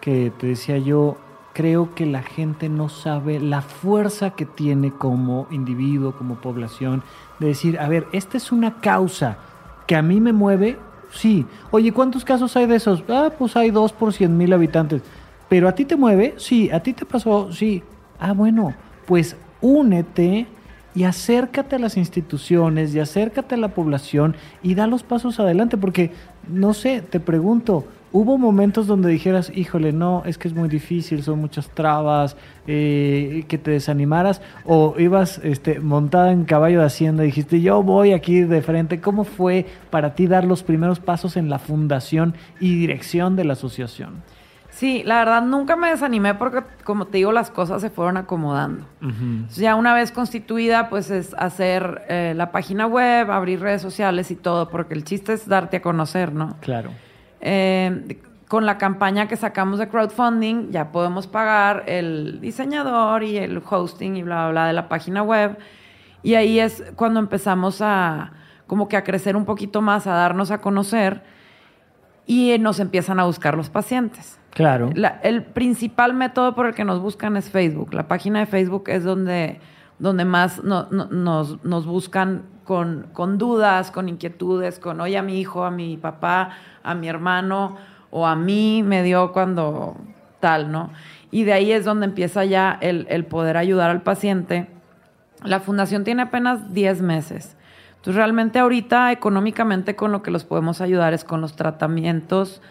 [0.00, 1.18] que te decía yo,
[1.52, 7.02] creo que la gente no sabe la fuerza que tiene como individuo, como población,
[7.40, 9.36] de decir, a ver, esta es una causa
[9.86, 10.78] que a mí me mueve,
[11.10, 11.46] sí.
[11.70, 13.04] Oye, ¿cuántos casos hay de esos?
[13.08, 15.02] Ah, pues hay dos por cien mil habitantes.
[15.48, 16.70] Pero a ti te mueve, sí.
[16.70, 17.82] A ti te pasó, sí.
[18.18, 18.74] Ah, bueno,
[19.06, 20.46] pues únete
[20.94, 25.76] y acércate a las instituciones y acércate a la población y da los pasos adelante,
[25.76, 26.10] porque
[26.48, 31.22] no sé, te pregunto, ¿hubo momentos donde dijeras, híjole, no, es que es muy difícil,
[31.22, 37.22] son muchas trabas, eh, que te desanimaras, o ibas este, montada en caballo de hacienda
[37.22, 41.36] y dijiste, yo voy aquí de frente, ¿cómo fue para ti dar los primeros pasos
[41.36, 44.22] en la fundación y dirección de la asociación?
[44.78, 48.86] Sí, la verdad nunca me desanimé porque, como te digo, las cosas se fueron acomodando.
[49.02, 54.30] Entonces, ya una vez constituida, pues es hacer eh, la página web, abrir redes sociales
[54.30, 56.58] y todo, porque el chiste es darte a conocer, ¿no?
[56.60, 56.90] Claro.
[57.40, 63.60] Eh, con la campaña que sacamos de crowdfunding, ya podemos pagar el diseñador y el
[63.68, 65.58] hosting y bla, bla, bla de la página web.
[66.22, 68.30] Y ahí es cuando empezamos a,
[68.68, 71.24] como que a crecer un poquito más, a darnos a conocer
[72.26, 74.38] y eh, nos empiezan a buscar los pacientes.
[74.54, 74.90] Claro.
[74.94, 77.94] La- el principal método por el que nos buscan es Facebook.
[77.94, 79.60] La página de Facebook es donde,
[79.98, 85.22] donde más no- no- nos, nos buscan con, con dudas, con inquietudes, con, oye, a
[85.22, 86.50] mi hijo, a mi papá,
[86.82, 87.76] a mi hermano
[88.10, 89.96] o a mí me dio cuando
[90.40, 90.90] tal, ¿no?
[91.30, 94.68] Y de ahí es donde empieza ya el, el poder ayudar al paciente.
[95.44, 97.56] La fundación tiene apenas 10 meses.
[97.96, 102.62] Entonces, realmente ahorita económicamente con lo que los podemos ayudar es con los tratamientos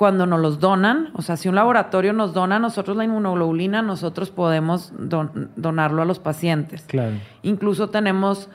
[0.00, 3.82] cuando nos los donan, o sea, si un laboratorio nos dona a nosotros la inmunoglobulina,
[3.82, 6.84] nosotros podemos don- donarlo a los pacientes.
[6.88, 7.16] Claro.
[7.42, 8.48] Incluso tenemos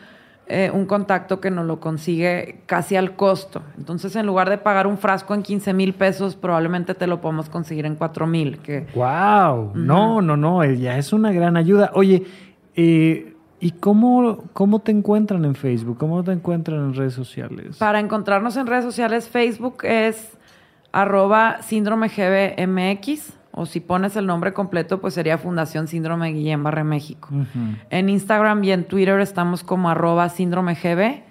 [0.48, 3.62] eh, un contacto que nos lo consigue casi al costo.
[3.78, 7.48] Entonces, en lugar de pagar un frasco en 15 mil pesos, probablemente te lo podemos
[7.48, 8.58] conseguir en 4 mil.
[8.58, 11.92] Que Wow, no, no, no, eh, ya es una gran ayuda.
[11.94, 12.24] Oye,
[12.76, 16.00] eh, ¿y cómo, cómo te encuentran en Facebook?
[16.00, 17.78] ¿Cómo te encuentran en redes sociales?
[17.78, 20.32] para encontrarnos en redes sociales, Facebook es
[20.96, 26.86] arroba síndrome GBMX, o si pones el nombre completo, pues sería Fundación Síndrome Guillén Barre
[26.86, 27.28] México.
[27.90, 31.24] En Instagram y en Twitter estamos como arroba síndrome GB.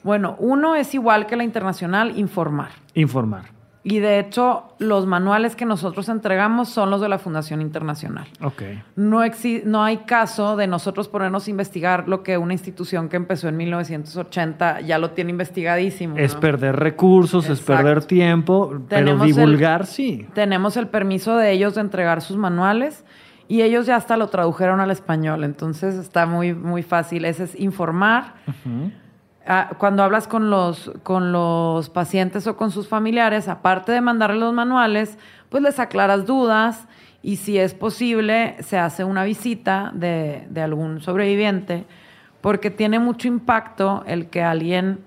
[0.05, 2.71] Bueno, uno es igual que la internacional, informar.
[2.95, 3.47] Informar.
[3.91, 8.27] Y de hecho, los manuales que nosotros entregamos son los de la Fundación Internacional.
[8.43, 8.63] Ok.
[8.97, 9.23] No,
[9.65, 13.57] no hay caso de nosotros ponernos a investigar lo que una institución que empezó en
[13.57, 16.19] 1980 ya lo tiene investigadísimo.
[16.19, 20.27] Es perder recursos, es perder tiempo, pero divulgar sí.
[20.35, 23.07] Tenemos el permiso de ellos de entregar sus manuales
[23.49, 25.45] y ellos ya hasta lo tradujeron al español.
[25.45, 27.25] Entonces está muy, muy fácil.
[27.25, 28.35] Ese es informar.
[29.79, 34.53] Cuando hablas con los, con los pacientes o con sus familiares, aparte de mandarles los
[34.53, 35.19] manuales,
[35.49, 36.87] pues les aclaras dudas
[37.23, 41.87] y si es posible, se hace una visita de, de algún sobreviviente,
[42.41, 45.01] porque tiene mucho impacto el que alguien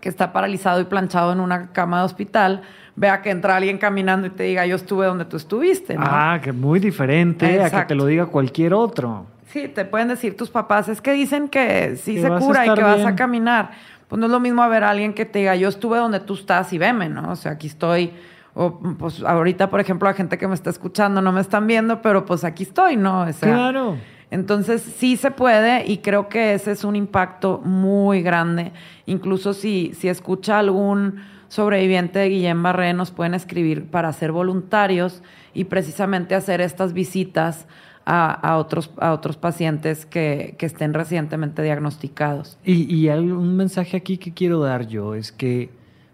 [0.00, 2.62] que está paralizado y planchado en una cama de hospital
[2.96, 5.96] vea que entra alguien caminando y te diga, yo estuve donde tú estuviste.
[5.98, 9.26] Ah, que muy diferente a que te lo diga cualquier otro.
[9.52, 12.82] Sí, te pueden decir tus papás, es que dicen que sí se cura y que
[12.82, 13.72] vas a caminar.
[14.08, 16.20] Pues no es lo mismo a ver a alguien que te diga, yo estuve donde
[16.20, 17.32] tú estás y veme, ¿no?
[17.32, 18.12] O sea, aquí estoy.
[18.54, 22.00] O pues ahorita, por ejemplo, la gente que me está escuchando no me están viendo,
[22.00, 23.26] pero pues aquí estoy, ¿no?
[23.40, 23.98] claro.
[24.30, 28.72] Entonces sí se puede y creo que ese es un impacto muy grande.
[29.04, 35.22] Incluso si, si escucha algún sobreviviente de Guillén Barré, nos pueden escribir para ser voluntarios
[35.52, 37.66] y precisamente hacer estas visitas
[38.04, 42.58] a, otros, a otros pacientes que, estén recientemente diagnosticados.
[42.64, 45.70] Y, y un mensaje aquí que quiero dar yo es que,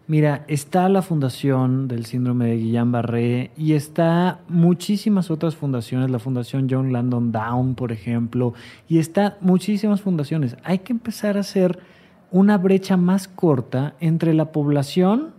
[0.07, 6.69] mira, está la fundación del síndrome de Guillain-Barré y está muchísimas otras fundaciones, la Fundación
[6.71, 8.55] John Landon Down, por ejemplo,
[8.89, 10.57] y está muchísimas fundaciones.
[10.65, 11.79] Hay que empezar a hacer
[12.31, 15.33] una brecha más corta entre la población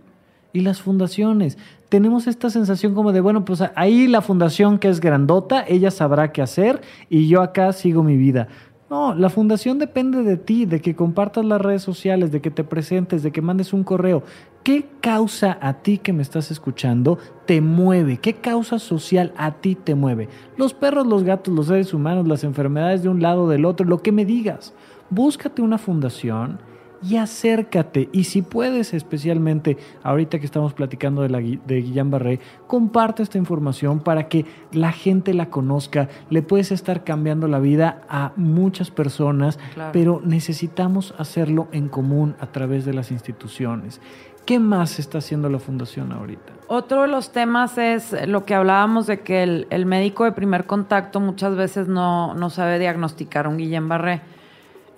[0.52, 1.58] y las fundaciones
[1.90, 6.32] tenemos esta sensación como de, bueno, pues ahí la fundación que es grandota, ella sabrá
[6.32, 6.80] qué hacer
[7.10, 8.48] y yo acá sigo mi vida.
[8.88, 12.64] No, la fundación depende de ti, de que compartas las redes sociales, de que te
[12.64, 14.22] presentes, de que mandes un correo.
[14.64, 18.18] ¿Qué causa a ti que me estás escuchando te mueve?
[18.18, 20.28] ¿Qué causa social a ti te mueve?
[20.56, 23.86] Los perros, los gatos, los seres humanos, las enfermedades de un lado o del otro,
[23.86, 24.74] lo que me digas.
[25.08, 26.58] Búscate una fundación
[27.02, 28.08] y acércate.
[28.12, 33.38] Y si puedes, especialmente ahorita que estamos platicando de, la, de Guillain Barré, comparte esta
[33.38, 36.08] información para que la gente la conozca.
[36.28, 39.58] Le puedes estar cambiando la vida a muchas personas,
[39.92, 44.00] pero necesitamos hacerlo en común a través de las instituciones.
[44.44, 46.52] ¿Qué más está haciendo la fundación ahorita?
[46.66, 51.20] Otro de los temas es lo que hablábamos de que el, médico de primer contacto
[51.20, 54.22] muchas veces no, no sabe diagnosticar un Guillain Barré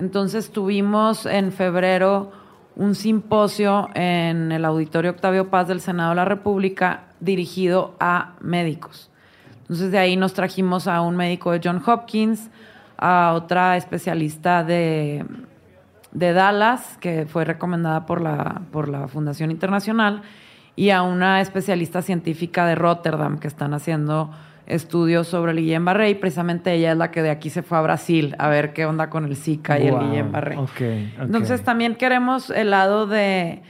[0.02, 2.32] entonces tuvimos en febrero
[2.74, 9.10] un simposio en el Auditorio Octavio Paz del Senado de la República dirigido a médicos.
[9.60, 12.50] Entonces de ahí nos trajimos a un médico de John Hopkins,
[12.98, 15.24] a otra especialista de,
[16.10, 20.22] de Dallas, que fue recomendada por la, por la Fundación Internacional,
[20.74, 24.32] y a una especialista científica de Rotterdam que están haciendo
[24.66, 27.78] estudios sobre el Guillain Barré y precisamente ella es la que de aquí se fue
[27.78, 30.58] a Brasil a ver qué onda con el Zika y el Guillain Barré.
[31.20, 33.62] Entonces también queremos el lado de,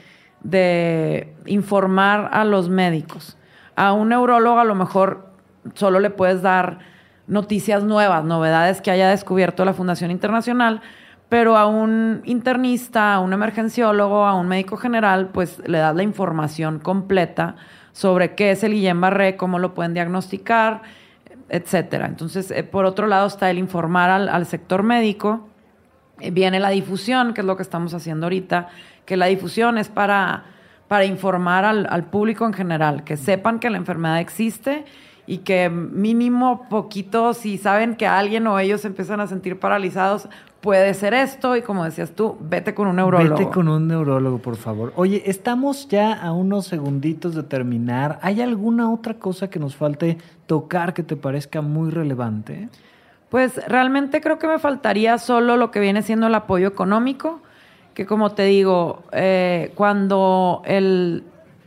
[0.42, 3.36] de informar a los médicos.
[3.74, 5.32] A un neurólogo a lo mejor
[5.74, 6.78] solo le puedes dar
[7.26, 10.82] noticias nuevas, novedades que haya descubierto la Fundación Internacional,
[11.28, 16.02] pero a un internista, a un emergenciólogo, a un médico general, pues le das la
[16.02, 17.56] información completa
[17.92, 20.82] sobre qué es el Guillain-Barré, cómo lo pueden diagnosticar,
[21.48, 22.06] etcétera.
[22.06, 25.48] Entonces, eh, por otro lado está el informar al, sector médico.
[26.20, 28.68] Eh, viene la difusión, que es lo que estamos haciendo ahorita,
[29.04, 30.44] que la difusión es para,
[30.88, 34.84] para informar al, al público en general, que sepan que la enfermedad existe
[35.26, 40.28] y que mínimo poquito, si saben que alguien o ellos empiezan a sentir paralizados,
[40.62, 43.36] puede ser esto y como decías tú, vete con un neurólogo.
[43.36, 44.92] Vete con un neurólogo, por favor.
[44.96, 48.20] Oye, estamos ya a unos segunditos de terminar.
[48.22, 52.68] ¿Hay alguna otra cosa que nos falte tocar que te parezca muy relevante?
[53.28, 57.40] Pues realmente creo que me faltaría solo lo que viene siendo el apoyo económico,
[57.92, 61.24] que como te digo, eh, cuando el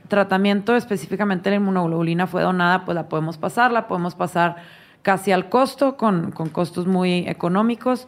[0.08, 4.56] tratamiento específicamente la inmunoglobulina fue donada, pues la podemos pasar, la podemos pasar
[5.02, 8.08] casi al costo, con, con costos muy económicos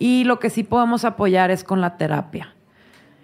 [0.00, 2.54] y lo que sí podemos apoyar es con la terapia.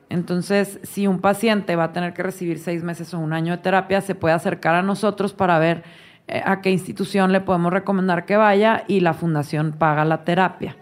[0.08, 3.62] Entonces, si un paciente va a tener que recibir seis meses o un año de
[3.62, 5.82] terapia, se puede acercar a nosotros para ver
[6.28, 10.76] eh, a qué institución le podemos recomendar que vaya y la fundación paga la terapia.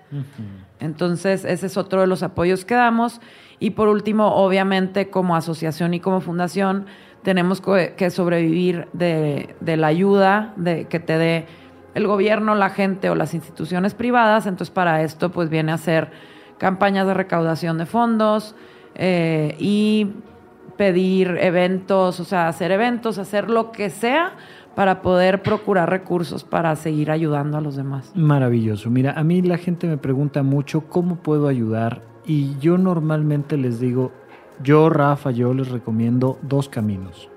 [0.81, 3.21] Entonces, ese es otro de los apoyos que damos.
[3.61, 6.87] Y por último, obviamente, como asociación y como fundación,
[7.23, 11.47] tenemos que sobrevivir de, la ayuda de, que te dé
[11.95, 14.47] el gobierno, la gente o las instituciones privadas.
[14.47, 16.11] Entonces, para esto, pues viene a hacer
[16.59, 18.55] campañas de recaudación de fondos
[18.95, 20.13] eh, y
[20.77, 24.33] pedir eventos, o sea, hacer eventos, hacer lo que sea
[24.75, 28.11] para poder procurar recursos para seguir ayudando a los demás.
[28.15, 28.91] Maravilloso.
[28.91, 33.79] Mira, a mí la gente me pregunta mucho cómo puedo ayudar y yo normalmente les
[33.79, 34.13] digo,
[34.63, 37.29] yo Rafa, yo les recomiendo dos caminos.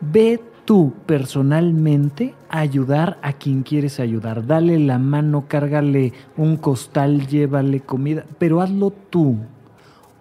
[0.00, 0.40] Ve
[0.70, 4.46] tú personalmente ayudar a quien quieres ayudar.
[4.46, 9.38] Dale la mano, cárgale un costal, llévale comida, pero hazlo tú.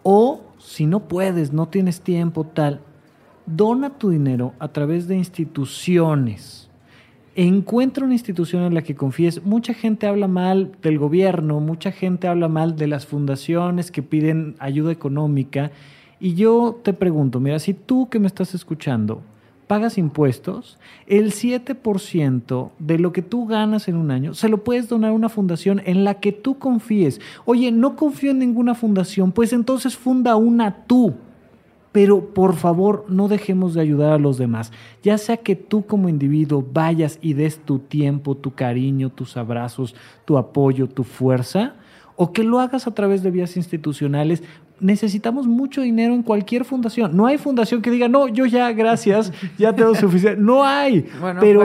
[0.01, 2.81] O si no puedes, no tienes tiempo, tal,
[3.45, 6.71] dona tu dinero a través de instituciones.
[7.35, 9.45] Encuentra una institución en la que confíes.
[9.45, 14.55] Mucha gente habla mal del gobierno, mucha gente habla mal de las fundaciones que piden
[14.57, 15.69] ayuda económica.
[16.19, 19.21] Y yo te pregunto, mira, si tú que me estás escuchando
[19.69, 24.89] pagas impuestos, el 7% de lo que tú ganas en un año se lo puedes
[24.89, 27.21] donar a una fundación en la que tú confíes.
[27.45, 31.13] Oye, no confío en ninguna fundación, pues entonces funda una tú.
[31.91, 34.71] Pero por favor, no dejemos de ayudar a los demás.
[35.03, 39.93] Ya sea que tú como individuo vayas y des tu tiempo, tu cariño, tus abrazos,
[40.25, 41.75] tu apoyo, tu fuerza,
[42.15, 44.41] o que lo hagas a través de vías institucionales.
[44.79, 47.15] Necesitamos mucho dinero en cualquier fundación.
[47.15, 50.41] No hay fundación que diga, no, yo ya, gracias, ya tengo suficiente.
[50.41, 51.05] No hay.
[51.39, 51.63] pero,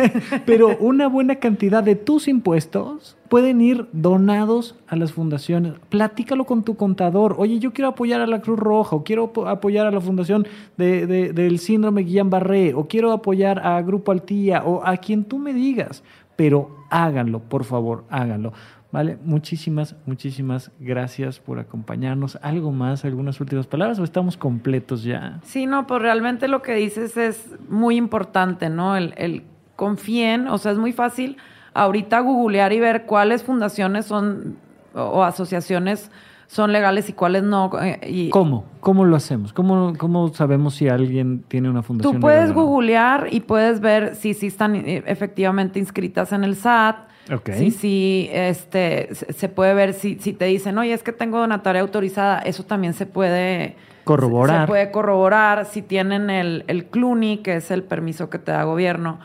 [0.46, 5.74] pero una buena cantidad de tus impuestos pueden ir donados a las fundaciones.
[5.88, 7.34] Platícalo con tu contador.
[7.38, 10.46] Oye, yo quiero apoyar a la Cruz Roja, o quiero apoyar a la fundación
[10.76, 16.04] del síndrome Guillain-Barré, o quiero apoyar a Grupo Altía, o a quien tú me digas.
[16.36, 18.52] Pero háganlo, por favor, háganlo.
[18.94, 22.38] Vale, muchísimas, muchísimas gracias por acompañarnos.
[22.42, 25.40] ¿Algo más, algunas últimas palabras o estamos completos ya?
[25.42, 28.96] Sí, no, pues realmente lo que dices es muy importante, ¿no?
[28.96, 29.42] El, el
[29.74, 31.38] confíen, o sea, es muy fácil
[31.74, 34.58] ahorita googlear y ver cuáles fundaciones son
[34.94, 36.12] o asociaciones
[36.46, 37.72] son legales y cuáles no.
[37.82, 38.64] Eh, y ¿Cómo?
[38.78, 39.52] ¿Cómo lo hacemos?
[39.52, 42.14] ¿Cómo, ¿Cómo sabemos si alguien tiene una fundación?
[42.14, 47.08] Tú puedes googlear y puedes ver si sí están eh, efectivamente inscritas en el SAT.
[47.32, 47.70] Okay.
[47.70, 52.38] Si, este, se puede ver si, si te dicen, oye, es que tengo donataria autorizada,
[52.40, 54.62] eso también se puede corroborar.
[54.62, 58.64] Se, puede corroborar si tienen el, el CLUNY, que es el permiso que te da
[58.64, 59.20] gobierno.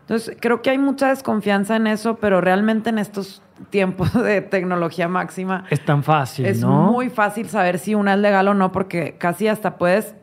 [0.00, 5.08] Entonces, creo que hay mucha desconfianza en eso, pero realmente en estos tiempos de tecnología
[5.08, 5.64] máxima.
[5.70, 6.86] Es tan fácil, es ¿no?
[6.86, 10.14] Es muy fácil saber si una es legal o no, porque casi hasta puedes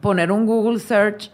[0.00, 1.30] poner un Google Search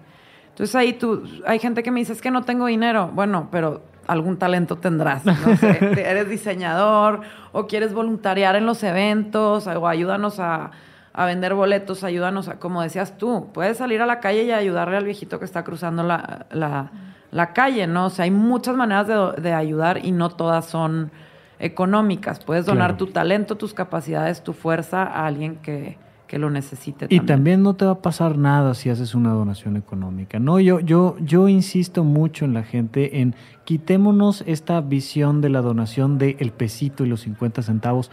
[0.48, 3.12] Entonces ahí tú, hay gente que me dice, es que no tengo dinero.
[3.14, 5.24] Bueno, pero algún talento tendrás.
[5.24, 7.20] No sé, eres diseñador
[7.52, 10.70] o quieres voluntariar en los eventos o ayúdanos a,
[11.14, 15.04] vender boletos, ayúdanos a, como decías tú, puedes salir a la calle y ayudarle al
[15.04, 18.06] viejito que está cruzando la, la, calle, ¿no?
[18.06, 19.06] O sea, hay muchas maneras
[19.42, 21.10] de, ayudar y no todas son
[21.58, 22.40] económicas.
[22.44, 25.98] Puedes donar tu talento, tus capacidades, tu fuerza a alguien que,
[26.32, 27.08] que lo necesite.
[27.10, 27.62] Y también.
[27.62, 30.38] no te va a pasar nada si haces una donación económica.
[30.38, 33.34] No, yo, yo, yo insisto mucho en la gente en
[33.64, 38.10] quitémonos esta visión de la donación de el pesito y los 50 centavos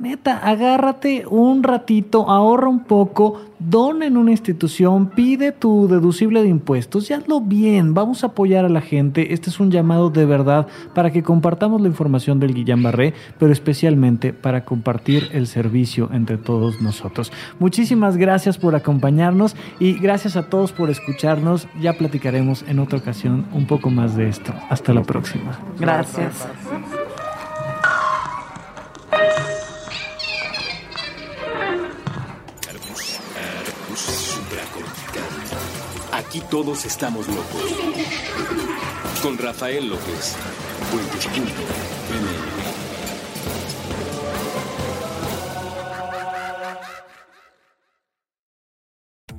[0.00, 6.48] Neta, agárrate un ratito, ahorra un poco, dona en una institución, pide tu deducible de
[6.48, 7.92] impuestos y hazlo bien.
[7.92, 9.34] Vamos a apoyar a la gente.
[9.34, 13.52] Este es un llamado de verdad para que compartamos la información del Guillán Barré, pero
[13.52, 17.30] especialmente para compartir el servicio entre todos nosotros.
[17.58, 21.68] Muchísimas gracias por acompañarnos y gracias a todos por escucharnos.
[21.78, 24.54] Ya platicaremos en otra ocasión un poco más de esto.
[24.70, 25.60] Hasta la próxima.
[25.78, 26.48] Gracias.
[36.30, 37.74] Aquí todos estamos locos.
[39.20, 40.36] Con Rafael López.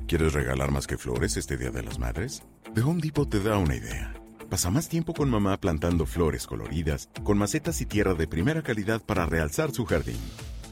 [0.06, 2.42] ¿Quieres regalar más que flores este Día de las Madres?
[2.74, 4.12] The Home Depot te da una idea.
[4.50, 9.00] Pasa más tiempo con mamá plantando flores coloridas, con macetas y tierra de primera calidad
[9.00, 10.20] para realzar su jardín.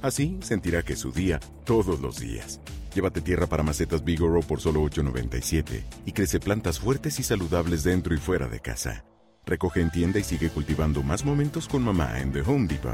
[0.03, 2.61] Así sentirá que es su día todos los días.
[2.95, 8.15] Llévate tierra para macetas Bigoro por solo $8.97 y crece plantas fuertes y saludables dentro
[8.15, 9.05] y fuera de casa.
[9.47, 12.93] Recoge en tienda y sigue cultivando más momentos con mamá en The Home Depot.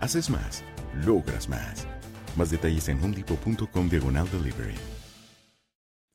[0.00, 0.64] Haces más,
[1.04, 1.86] logras más.
[2.36, 4.74] Más detalles en homedepot.com diagonal delivery.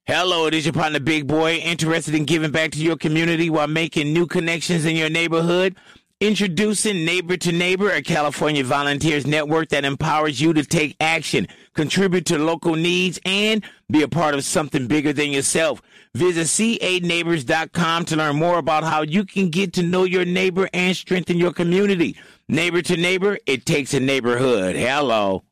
[0.05, 3.69] Hello, it is your partner Big Boy, interested in giving back to your community while
[3.69, 5.75] making new connections in your neighborhood.
[6.23, 12.25] Introducing Neighbor to Neighbor, a California volunteers network that empowers you to take action, contribute
[12.27, 15.81] to local needs, and be a part of something bigger than yourself.
[16.15, 20.95] Visit ca to learn more about how you can get to know your neighbor and
[20.95, 22.15] strengthen your community.
[22.47, 24.77] Neighbor to Neighbor, it takes a neighborhood.
[24.77, 25.43] Hello.